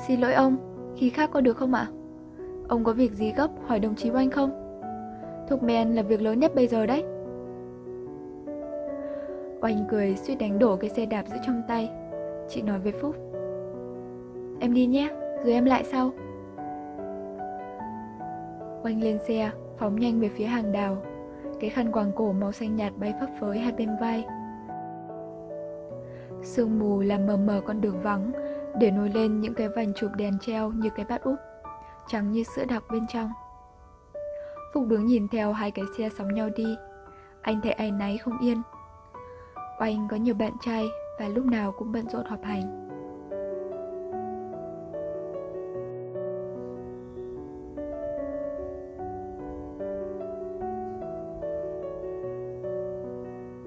Xin 0.08 0.20
lỗi 0.20 0.34
ông 0.34 0.58
Khi 0.98 1.10
khác 1.10 1.30
có 1.34 1.42
được 1.42 1.58
không 1.58 1.74
ạ? 1.74 1.88
Ông 2.68 2.84
có 2.84 2.94
việc 2.94 3.14
gì 3.14 3.34
gấp 3.38 3.48
hỏi 3.66 3.80
đồng 3.80 3.96
chí 3.96 4.12
Oanh 4.12 4.30
không? 4.30 4.80
Thục 5.50 5.64
men 5.64 5.96
là 5.96 6.02
việc 6.02 6.22
lớn 6.22 6.40
nhất 6.40 6.56
bây 6.56 6.68
giờ 6.68 6.86
đấy 6.86 7.04
Oanh 9.62 9.86
cười 9.90 10.16
suýt 10.16 10.36
đánh 10.36 10.60
đổ 10.60 10.76
cái 10.76 10.90
xe 10.90 11.06
đạp 11.06 11.24
giữ 11.28 11.36
trong 11.46 11.62
tay 11.68 11.90
Chị 12.50 12.62
nói 12.62 12.80
với 12.80 12.92
Phúc 12.92 13.16
Em 14.60 14.74
đi 14.74 14.86
nhé, 14.86 15.10
rồi 15.44 15.54
em 15.54 15.66
lại 15.66 15.84
sau 15.84 16.12
Oanh 18.84 19.04
lên 19.04 19.18
xe 19.28 19.52
phóng 19.78 20.00
nhanh 20.00 20.20
về 20.20 20.30
phía 20.30 20.46
hàng 20.46 20.72
đào. 20.72 20.98
Cái 21.60 21.70
khăn 21.70 21.92
quàng 21.92 22.12
cổ 22.16 22.32
màu 22.32 22.52
xanh 22.52 22.76
nhạt 22.76 22.94
bay 22.98 23.14
phấp 23.20 23.30
phới 23.40 23.60
hai 23.60 23.72
bên 23.72 23.90
vai 24.02 24.26
Sương 26.42 26.80
mù 26.80 27.00
làm 27.00 27.26
mờ 27.28 27.38
mờ 27.38 27.62
con 27.66 27.82
đường 27.82 28.02
vắng 28.04 28.32
để 28.80 28.92
nổi 28.92 29.10
lên 29.10 29.42
những 29.42 29.54
cái 29.54 29.70
vành 29.70 29.94
chụp 29.94 30.12
đèn 30.16 30.40
treo 30.40 30.72
như 30.72 30.90
cái 30.90 31.06
bát 31.06 31.24
úp, 31.24 31.36
Trắng 32.08 32.32
như 32.32 32.44
sữa 32.44 32.66
đặc 32.66 32.84
bên 32.92 33.08
trong. 33.08 33.32
Phúc 34.74 34.84
đứng 34.88 35.06
nhìn 35.06 35.28
theo 35.28 35.54
hai 35.54 35.72
cái 35.72 35.86
xe 35.98 36.10
sóng 36.18 36.34
nhau 36.34 36.50
đi. 36.56 36.76
Anh 37.42 37.62
thấy 37.62 37.72
ai 37.72 37.92
náy 37.92 38.18
không 38.18 38.40
yên. 38.40 38.62
Oanh 39.80 40.08
có 40.12 40.18
nhiều 40.18 40.36
bạn 40.36 40.54
trai 40.62 40.88
và 41.20 41.28
lúc 41.28 41.46
nào 41.46 41.72
cũng 41.72 41.92
bận 41.92 42.10
rộn 42.10 42.26
họp 42.26 42.44
hành. 42.44 42.83